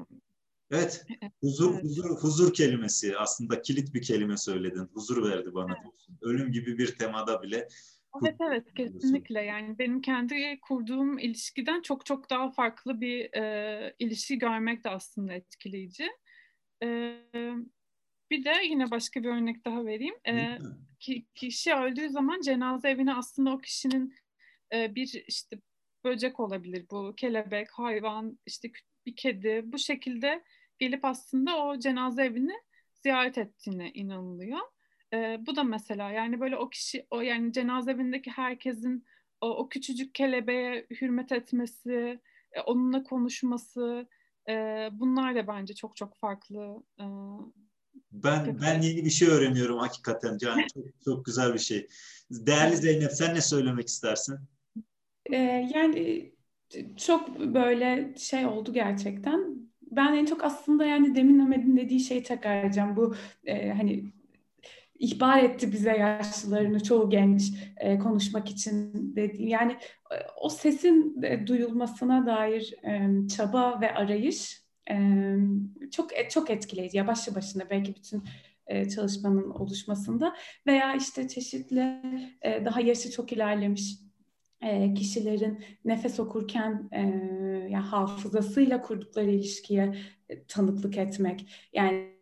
Evet, 0.70 1.06
huzur, 1.40 1.72
evet. 1.72 1.84
huzur, 1.84 2.10
huzur 2.10 2.54
kelimesi 2.54 3.18
aslında 3.18 3.62
kilit 3.62 3.94
bir 3.94 4.02
kelime 4.02 4.36
söyledin. 4.36 4.88
Huzur 4.94 5.30
verdi 5.30 5.54
bana 5.54 5.72
evet. 5.72 5.82
diyorsun. 5.82 6.18
Ölüm 6.22 6.52
gibi 6.52 6.78
bir 6.78 6.98
temada 6.98 7.42
bile. 7.42 7.68
Evet 8.22 8.36
evet 8.40 8.74
kesinlikle 8.74 9.42
yani 9.42 9.78
benim 9.78 10.00
kendi 10.00 10.60
kurduğum 10.60 11.18
ilişkiden 11.18 11.82
çok 11.82 12.06
çok 12.06 12.30
daha 12.30 12.50
farklı 12.50 13.00
bir 13.00 13.34
e, 13.34 13.94
ilişki 13.98 14.38
görmek 14.38 14.84
de 14.84 14.90
aslında 14.90 15.32
etkileyici. 15.32 16.08
E, 16.82 17.18
bir 18.30 18.44
de 18.44 18.52
yine 18.64 18.90
başka 18.90 19.22
bir 19.22 19.28
örnek 19.28 19.64
daha 19.64 19.86
vereyim. 19.86 20.14
E, 20.26 20.58
ki, 21.00 21.26
kişi 21.34 21.74
öldüğü 21.74 22.08
zaman 22.08 22.40
cenaze 22.40 22.90
evine 22.90 23.14
aslında 23.14 23.50
o 23.50 23.58
kişinin 23.58 24.14
e, 24.72 24.94
bir 24.94 25.24
işte 25.28 25.58
böcek 26.04 26.40
olabilir 26.40 26.86
bu 26.90 27.14
kelebek, 27.16 27.70
hayvan, 27.70 28.38
işte 28.46 28.70
bir 29.06 29.16
kedi 29.16 29.62
bu 29.64 29.78
şekilde 29.78 30.44
gelip 30.78 31.04
aslında 31.04 31.64
o 31.64 31.78
cenaze 31.78 32.24
evini 32.24 32.54
ziyaret 33.02 33.38
ettiğine 33.38 33.90
inanılıyor. 33.92 34.58
E, 35.12 35.38
bu 35.46 35.56
da 35.56 35.64
mesela 35.64 36.10
yani 36.10 36.40
böyle 36.40 36.56
o 36.56 36.70
kişi 36.70 37.06
o 37.10 37.20
yani 37.20 37.52
cenaze 37.52 37.90
evindeki 37.90 38.30
herkesin 38.30 39.04
o, 39.40 39.48
o 39.48 39.68
küçücük 39.68 40.14
kelebeğe 40.14 40.86
hürmet 41.00 41.32
etmesi, 41.32 42.20
e, 42.52 42.60
onunla 42.60 43.02
konuşması 43.02 44.08
e, 44.48 44.52
bunlar 44.92 45.34
da 45.34 45.46
bence 45.46 45.74
çok 45.74 45.96
çok 45.96 46.16
farklı. 46.16 46.82
E, 47.00 47.04
ben 48.12 48.58
ben 48.62 48.82
yeni 48.82 49.04
bir 49.04 49.10
şey 49.10 49.28
öğreniyorum 49.28 49.78
hakikaten. 49.78 50.38
Can 50.38 50.58
çok 50.74 50.84
çok 51.04 51.24
güzel 51.24 51.54
bir 51.54 51.58
şey. 51.58 51.88
Değerli 52.30 52.76
Zeynep 52.76 53.12
sen 53.12 53.34
ne 53.34 53.40
söylemek 53.40 53.88
istersin? 53.88 54.38
Ee, 55.32 55.36
yani 55.74 56.32
çok 56.96 57.40
böyle 57.40 58.14
şey 58.18 58.46
oldu 58.46 58.72
gerçekten. 58.72 59.68
Ben 59.90 60.14
en 60.14 60.26
çok 60.26 60.44
aslında 60.44 60.86
yani 60.86 61.14
demin 61.14 61.38
Ahmet'in 61.38 61.76
dediği 61.76 62.00
şeyi 62.00 62.22
tekrar 62.22 62.64
edeceğim. 62.64 62.96
Bu 62.96 63.14
e, 63.44 63.70
hani 63.70 64.12
ihbar 64.98 65.42
etti 65.42 65.72
bize 65.72 65.96
yaşlılarını 65.96 66.82
çoğu 66.82 67.10
genç 67.10 67.52
e, 67.76 67.98
konuşmak 67.98 68.50
için 68.50 68.92
dediği 69.16 69.48
yani 69.48 69.72
e, 70.12 70.16
o 70.40 70.48
sesin 70.48 71.22
e, 71.22 71.46
duyulmasına 71.46 72.26
dair 72.26 72.74
e, 72.84 73.10
çaba 73.28 73.80
ve 73.80 73.94
arayış 73.94 74.62
e, 74.90 74.96
çok 75.90 76.18
e, 76.18 76.28
çok 76.28 76.50
etkileyici. 76.50 76.96
Ya 76.96 77.06
başlı 77.06 77.34
başına 77.34 77.70
belki 77.70 77.94
bütün 77.94 78.24
e, 78.66 78.88
çalışmanın 78.88 79.50
oluşmasında 79.50 80.34
veya 80.66 80.94
işte 80.94 81.28
çeşitli 81.28 82.02
e, 82.42 82.64
daha 82.64 82.80
yaşı 82.80 83.10
çok 83.10 83.32
ilerlemiş 83.32 83.98
e, 84.60 84.94
kişilerin 84.94 85.64
nefes 85.84 86.20
okurken 86.20 86.88
e, 86.92 87.00
yani 87.70 87.84
hafızasıyla 87.84 88.82
kurdukları 88.82 89.30
ilişkiye 89.30 89.94
e, 90.28 90.44
tanıklık 90.44 90.98
etmek. 90.98 91.46
Yani 91.72 92.17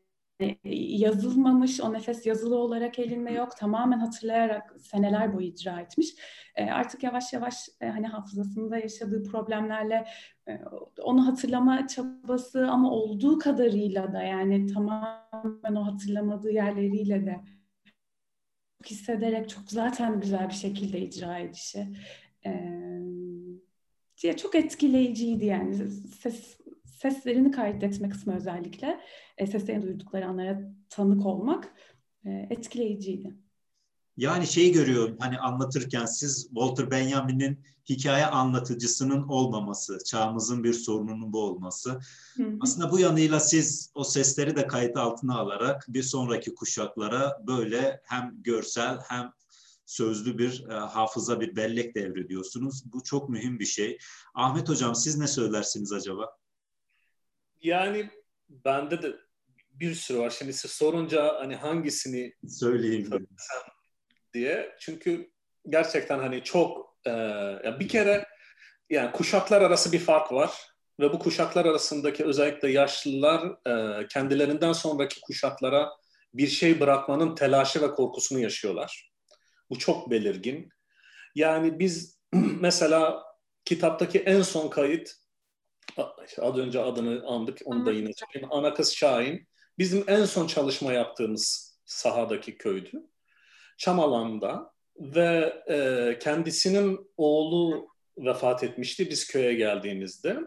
yazılmamış, 0.64 1.80
o 1.80 1.92
nefes 1.92 2.26
yazılı 2.26 2.58
olarak 2.58 2.98
elinde 2.98 3.30
yok. 3.30 3.56
Tamamen 3.56 3.98
hatırlayarak 3.98 4.76
seneler 4.80 5.34
boyu 5.34 5.46
icra 5.46 5.80
etmiş. 5.80 6.14
E, 6.54 6.64
artık 6.64 7.02
yavaş 7.02 7.32
yavaş 7.32 7.68
e, 7.80 7.86
hani 7.86 8.06
hafızasında 8.06 8.78
yaşadığı 8.78 9.24
problemlerle 9.24 10.06
e, 10.48 10.60
onu 11.02 11.26
hatırlama 11.26 11.86
çabası 11.86 12.66
ama 12.66 12.90
olduğu 12.90 13.38
kadarıyla 13.38 14.12
da 14.12 14.22
yani 14.22 14.66
tamamen 14.66 15.74
o 15.74 15.86
hatırlamadığı 15.86 16.52
yerleriyle 16.52 17.26
de 17.26 17.40
hissederek 18.86 19.48
çok 19.48 19.70
zaten 19.70 20.20
güzel 20.20 20.48
bir 20.48 20.54
şekilde 20.54 21.00
icra 21.00 21.38
edişi. 21.38 21.86
E, 22.46 24.36
çok 24.36 24.54
etkileyiciydi 24.54 25.44
yani 25.44 25.90
ses 25.90 26.58
seslerini 26.96 27.50
kaydetme 27.50 28.08
kısmı 28.08 28.36
özellikle 28.36 29.00
e, 29.38 29.46
seslerini 29.46 29.82
duydukları 29.82 30.26
anlara 30.26 30.60
tanık 30.90 31.26
olmak 31.26 31.74
e, 32.24 32.30
etkileyiciydi. 32.50 33.34
Yani 34.16 34.46
şeyi 34.46 34.72
görüyorum 34.72 35.16
hani 35.20 35.38
anlatırken 35.38 36.06
siz 36.06 36.42
Walter 36.42 36.90
Benjamin'in 36.90 37.64
hikaye 37.88 38.26
anlatıcısının 38.26 39.28
olmaması, 39.28 39.98
çağımızın 40.04 40.64
bir 40.64 40.72
sorununun 40.72 41.32
bu 41.32 41.42
olması. 41.42 42.00
Aslında 42.60 42.92
bu 42.92 42.98
yanıyla 42.98 43.40
siz 43.40 43.90
o 43.94 44.04
sesleri 44.04 44.56
de 44.56 44.66
kayıt 44.66 44.96
altına 44.96 45.38
alarak 45.38 45.86
bir 45.88 46.02
sonraki 46.02 46.54
kuşaklara 46.54 47.42
böyle 47.46 48.00
hem 48.04 48.34
görsel 48.42 48.98
hem 49.08 49.32
sözlü 49.86 50.38
bir 50.38 50.68
e, 50.68 50.74
hafıza, 50.74 51.40
bir 51.40 51.56
bellek 51.56 51.94
devrediyorsunuz. 51.94 52.92
Bu 52.92 53.02
çok 53.02 53.28
mühim 53.28 53.58
bir 53.58 53.66
şey. 53.66 53.98
Ahmet 54.34 54.68
Hocam 54.68 54.94
siz 54.94 55.18
ne 55.18 55.26
söylersiniz 55.26 55.92
acaba? 55.92 56.36
Yani 57.66 58.10
bende 58.48 59.02
de 59.02 59.16
bir 59.70 59.94
sürü 59.94 60.18
var. 60.18 60.30
Şimdi 60.30 60.52
siz 60.52 60.70
sorunca 60.70 61.34
hani 61.40 61.56
hangisini 61.56 62.32
söyleyeyim 62.48 63.28
diye. 64.34 64.76
Çünkü 64.80 65.30
gerçekten 65.68 66.18
hani 66.18 66.42
çok 66.44 66.96
e, 67.04 67.10
ya 67.64 67.76
bir 67.80 67.88
kere 67.88 68.26
yani 68.90 69.12
kuşaklar 69.12 69.62
arası 69.62 69.92
bir 69.92 69.98
fark 69.98 70.32
var 70.32 70.50
ve 71.00 71.12
bu 71.12 71.18
kuşaklar 71.18 71.64
arasındaki 71.64 72.24
özellikle 72.24 72.70
yaşlılar 72.70 73.50
e, 73.66 74.06
kendilerinden 74.06 74.72
sonraki 74.72 75.20
kuşaklara 75.20 75.90
bir 76.34 76.48
şey 76.48 76.80
bırakmanın 76.80 77.34
telaşı 77.34 77.82
ve 77.82 77.90
korkusunu 77.90 78.38
yaşıyorlar. 78.38 79.12
Bu 79.70 79.78
çok 79.78 80.10
belirgin. 80.10 80.68
Yani 81.34 81.78
biz 81.78 82.18
mesela 82.60 83.22
kitaptaki 83.64 84.18
en 84.18 84.42
son 84.42 84.68
kayıt 84.68 85.25
az 86.38 86.58
önce 86.58 86.80
adını 86.80 87.26
andık 87.26 87.58
onu 87.64 87.86
da 87.86 87.92
yine 87.92 88.10
söyleyeyim. 88.12 88.48
Ana 88.52 88.74
kız 88.74 88.94
Şahin 88.94 89.48
bizim 89.78 90.04
en 90.06 90.24
son 90.24 90.46
çalışma 90.46 90.92
yaptığımız 90.92 91.76
sahadaki 91.84 92.58
köydü. 92.58 93.02
Çamalan'da 93.78 94.72
ve 94.98 95.62
e, 95.68 96.18
kendisinin 96.18 97.10
oğlu 97.16 97.88
vefat 98.18 98.64
etmişti 98.64 99.10
biz 99.10 99.26
köye 99.26 99.54
geldiğimizde. 99.54 100.38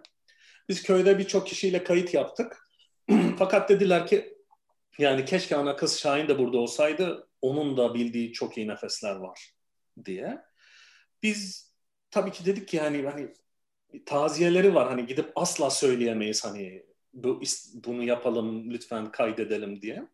Biz 0.69 0.83
köyde 0.83 1.17
birçok 1.17 1.47
kişiyle 1.47 1.83
kayıt 1.83 2.13
yaptık. 2.13 2.69
Fakat 3.39 3.69
dediler 3.69 4.07
ki 4.07 4.37
yani 4.97 5.25
keşke 5.25 5.55
ana 5.55 5.75
kız 5.75 5.99
Şahin 5.99 6.27
de 6.27 6.39
burada 6.39 6.57
olsaydı 6.57 7.27
onun 7.41 7.77
da 7.77 7.93
bildiği 7.93 8.33
çok 8.33 8.57
iyi 8.57 8.67
nefesler 8.67 9.15
var 9.15 9.53
diye. 10.05 10.41
Biz 11.23 11.73
tabii 12.11 12.31
ki 12.31 12.45
dedik 12.45 12.67
ki 12.67 12.77
yani 12.77 13.07
hani 13.07 13.33
taziyeleri 14.05 14.75
var 14.75 14.87
hani 14.87 15.05
gidip 15.05 15.31
asla 15.35 15.69
söyleyemeyiz 15.69 16.45
hani 16.45 16.85
bu, 17.13 17.41
bunu 17.73 18.03
yapalım 18.03 18.71
lütfen 18.71 19.11
kaydedelim 19.11 19.81
diye. 19.81 20.07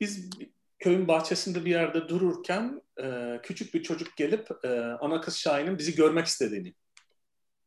Biz 0.00 0.30
köyün 0.78 1.08
bahçesinde 1.08 1.64
bir 1.64 1.70
yerde 1.70 2.08
dururken 2.08 2.82
e, 3.02 3.38
küçük 3.42 3.74
bir 3.74 3.82
çocuk 3.82 4.16
gelip 4.16 4.64
e, 4.64 4.68
ana 4.78 5.20
kız 5.20 5.36
Şahin'in 5.36 5.78
bizi 5.78 5.94
görmek 5.94 6.26
istediğini 6.26 6.74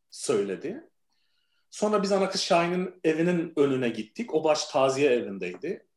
söyledi. 0.10 0.84
Sonra 1.70 2.04
biz 2.04 2.12
ana 2.12 2.30
kız 2.30 2.42
Şahin'in 2.42 3.00
evinin 3.04 3.54
önüne 3.56 3.90
gittik. 3.90 4.34
O 4.34 4.44
baş 4.44 4.66
taziye 4.66 5.12
evindeydi. 5.12 5.88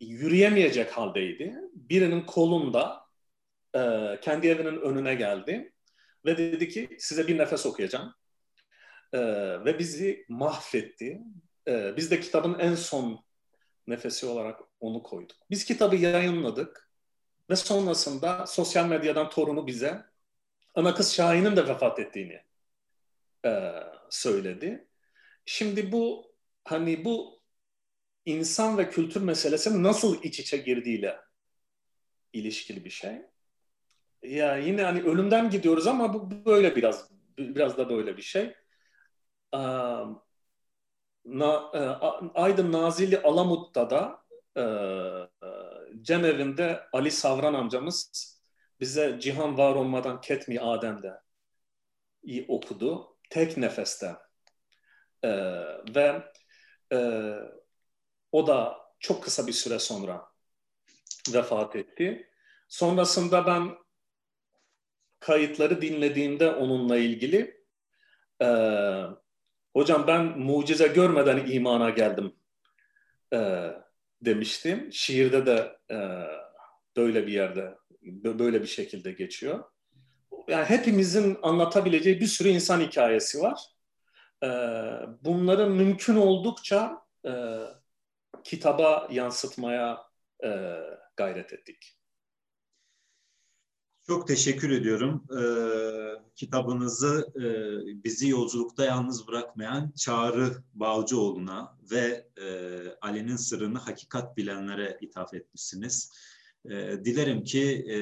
Yürüyemeyecek 0.00 0.90
haldeydi. 0.90 1.56
Birinin 1.74 2.20
kolunda 2.20 3.06
e, 3.76 3.80
kendi 4.22 4.48
evinin 4.48 4.80
önüne 4.80 5.14
geldi 5.14 5.72
ve 6.24 6.38
dedi 6.38 6.68
ki 6.68 6.96
size 6.98 7.26
bir 7.26 7.38
nefes 7.38 7.66
okuyacağım 7.66 8.14
e, 9.12 9.20
ve 9.64 9.78
bizi 9.78 10.24
mahvetti. 10.28 11.20
E, 11.68 11.96
biz 11.96 12.10
de 12.10 12.20
kitabın 12.20 12.58
en 12.58 12.74
son 12.74 13.24
nefesi 13.86 14.26
olarak 14.26 14.60
onu 14.80 15.02
koyduk. 15.02 15.36
Biz 15.50 15.64
kitabı 15.64 15.96
yayınladık 15.96 16.90
ve 17.50 17.56
sonrasında 17.56 18.46
sosyal 18.46 18.86
medyadan 18.88 19.30
torunu 19.30 19.66
bize 19.66 20.04
ana 20.74 20.94
kız 20.94 21.14
Şahin'in 21.14 21.56
de 21.56 21.68
vefat 21.68 21.98
ettiğini 21.98 22.40
e, 23.46 23.72
söyledi. 24.10 24.88
Şimdi 25.44 25.92
bu 25.92 26.32
hani 26.64 27.04
bu 27.04 27.42
insan 28.26 28.78
ve 28.78 28.90
kültür 28.90 29.20
meselesi 29.22 29.82
nasıl 29.82 30.22
iç 30.22 30.40
içe 30.40 30.56
girdiğiyle 30.56 31.16
ilişkili 32.32 32.84
bir 32.84 32.90
şey. 32.90 33.22
Ya 34.22 34.56
yine 34.56 34.82
hani 34.82 35.02
ölümden 35.02 35.50
gidiyoruz 35.50 35.86
ama 35.86 36.14
bu 36.14 36.44
böyle 36.44 36.76
biraz 36.76 37.10
biraz 37.38 37.78
da 37.78 37.90
böyle 37.90 38.16
bir 38.16 38.22
şey 38.22 38.54
na, 41.24 41.70
Aydın 42.34 42.72
Nazilli 42.72 43.22
Alamut'ta 43.22 43.90
da 43.90 44.20
e, 44.56 44.60
e, 44.60 45.50
Cemevinde 46.02 46.80
Ali 46.92 47.10
Savran 47.10 47.54
amcamız 47.54 48.10
bize 48.80 49.20
Cihan 49.20 49.58
var 49.58 49.74
olmadan 49.74 50.20
ketmi 50.20 50.60
Adem'de 50.60 51.20
iyi 52.22 52.46
okudu. 52.48 53.16
Tek 53.30 53.56
nefeste. 53.56 54.16
E, 55.22 55.30
ve 55.94 56.22
e, 56.92 56.98
o 58.32 58.46
da 58.46 58.78
çok 58.98 59.24
kısa 59.24 59.46
bir 59.46 59.52
süre 59.52 59.78
sonra 59.78 60.28
vefat 61.32 61.76
etti. 61.76 62.30
Sonrasında 62.68 63.46
ben 63.46 63.78
kayıtları 65.20 65.82
dinlediğimde 65.82 66.50
onunla 66.50 66.96
ilgili 66.96 67.64
e, 68.42 68.46
Hocam 69.72 70.06
ben 70.06 70.38
mucize 70.38 70.88
görmeden 70.88 71.46
imana 71.46 71.90
geldim 71.90 72.32
e, 73.34 73.70
demiştim. 74.22 74.92
Şiirde 74.92 75.46
de 75.46 75.76
e, 75.90 75.98
böyle 76.96 77.26
bir 77.26 77.32
yerde, 77.32 77.74
böyle 78.24 78.62
bir 78.62 78.66
şekilde 78.66 79.12
geçiyor. 79.12 79.64
Yani 80.48 80.64
hepimizin 80.64 81.38
anlatabileceği 81.42 82.20
bir 82.20 82.26
sürü 82.26 82.48
insan 82.48 82.80
hikayesi 82.80 83.40
var. 83.40 83.60
E, 84.44 84.48
bunların 85.20 85.72
mümkün 85.72 86.16
oldukça 86.16 87.02
e, 87.26 87.32
kitaba 88.44 89.08
yansıtmaya 89.10 89.98
e, 90.44 90.76
gayret 91.16 91.52
ettik. 91.52 91.99
Çok 94.10 94.28
teşekkür 94.28 94.70
ediyorum. 94.70 95.24
Ee, 95.38 96.22
kitabınızı 96.36 97.32
e, 97.36 97.44
bizi 98.04 98.28
yolculukta 98.28 98.84
yalnız 98.84 99.28
bırakmayan 99.28 99.92
Çağrı 99.96 100.62
Balcıoğlu'na 100.74 101.78
ve 101.90 102.26
e, 102.42 102.48
Ali'nin 103.00 103.36
sırrını 103.36 103.78
hakikat 103.78 104.36
bilenlere 104.36 104.98
ithaf 105.00 105.34
etmişsiniz. 105.34 106.12
E, 106.64 106.70
dilerim 107.04 107.44
ki 107.44 107.86
e, 107.90 107.98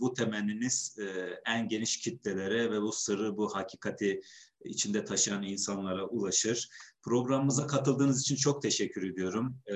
bu 0.00 0.12
temenniniz 0.14 0.98
e, 0.98 1.04
en 1.46 1.68
geniş 1.68 2.00
kitlelere 2.00 2.70
ve 2.70 2.82
bu 2.82 2.92
sırrı, 2.92 3.36
bu 3.36 3.54
hakikati 3.54 4.20
içinde 4.64 5.04
taşıyan 5.04 5.42
insanlara 5.42 6.06
ulaşır. 6.06 6.68
Programımıza 7.02 7.66
katıldığınız 7.66 8.20
için 8.20 8.36
çok 8.36 8.62
teşekkür 8.62 9.12
ediyorum. 9.12 9.56
E, 9.66 9.74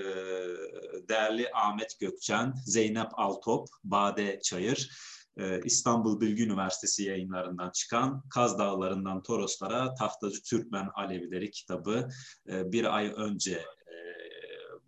değerli 1.08 1.48
Ahmet 1.54 2.00
Gökçen, 2.00 2.54
Zeynep 2.66 3.08
Altop, 3.12 3.68
Bade 3.84 4.40
Çayır, 4.42 4.90
e, 5.36 5.60
İstanbul 5.64 6.20
Bilgi 6.20 6.44
Üniversitesi 6.44 7.02
yayınlarından 7.02 7.70
çıkan 7.70 8.22
Kaz 8.30 8.58
Dağlarından 8.58 9.22
Toroslara 9.22 9.94
Tahtacı 9.94 10.42
Türkmen 10.42 10.88
Alevileri 10.94 11.50
kitabı 11.50 12.08
e, 12.48 12.72
bir 12.72 12.96
ay 12.96 13.12
önce 13.16 13.52
e, 13.52 13.96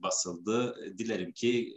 basıldı. 0.03 0.77
Dilerim 0.99 1.33
ki 1.33 1.77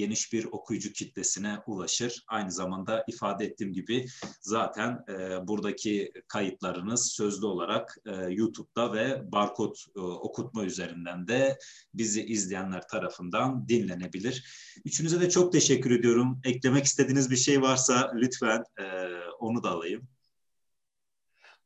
geniş 0.00 0.32
bir 0.32 0.44
okuyucu 0.44 0.92
kitlesine 0.92 1.58
ulaşır. 1.66 2.24
Aynı 2.28 2.50
zamanda 2.50 3.04
ifade 3.08 3.44
ettiğim 3.44 3.72
gibi 3.72 4.06
zaten 4.40 5.04
e, 5.08 5.48
buradaki 5.48 6.12
kayıtlarınız 6.28 7.12
sözlü 7.12 7.46
olarak 7.46 7.96
e, 8.06 8.10
YouTube'da 8.30 8.92
ve 8.92 9.32
barkod 9.32 9.76
e, 9.96 10.00
okutma 10.00 10.64
üzerinden 10.64 11.28
de 11.28 11.58
bizi 11.94 12.24
izleyenler 12.24 12.88
tarafından 12.88 13.68
dinlenebilir. 13.68 14.44
Üçünüze 14.84 15.20
de 15.20 15.30
çok 15.30 15.52
teşekkür 15.52 15.90
ediyorum. 15.90 16.40
Eklemek 16.44 16.84
istediğiniz 16.84 17.30
bir 17.30 17.36
şey 17.36 17.62
varsa 17.62 18.12
lütfen 18.14 18.64
e, 18.80 18.84
onu 19.38 19.62
da 19.62 19.70
alayım. 19.70 20.08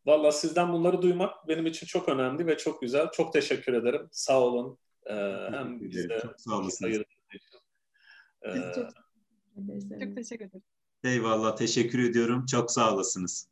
Valla 0.06 0.32
sizden 0.32 0.72
bunları 0.72 1.02
duymak 1.02 1.48
benim 1.48 1.66
için 1.66 1.86
çok 1.86 2.08
önemli 2.08 2.46
ve 2.46 2.56
çok 2.56 2.80
güzel. 2.80 3.10
Çok 3.12 3.32
teşekkür 3.32 3.72
ederim. 3.72 4.08
Sağ 4.12 4.40
olun. 4.40 4.78
Ee, 5.06 5.14
hem 5.50 5.80
bize 5.80 6.18
çok 6.22 6.40
sağ 6.40 6.58
olasınız. 6.58 6.98
Biz 8.46 8.62
çok 8.74 8.90
Çok 10.00 10.16
teşekkür 10.16 10.44
ederim. 10.44 10.62
Eyvallah 11.04 11.56
teşekkür 11.56 11.98
ediyorum. 11.98 12.46
Çok 12.46 12.70
sağ 12.70 12.94
olasınız. 12.94 13.48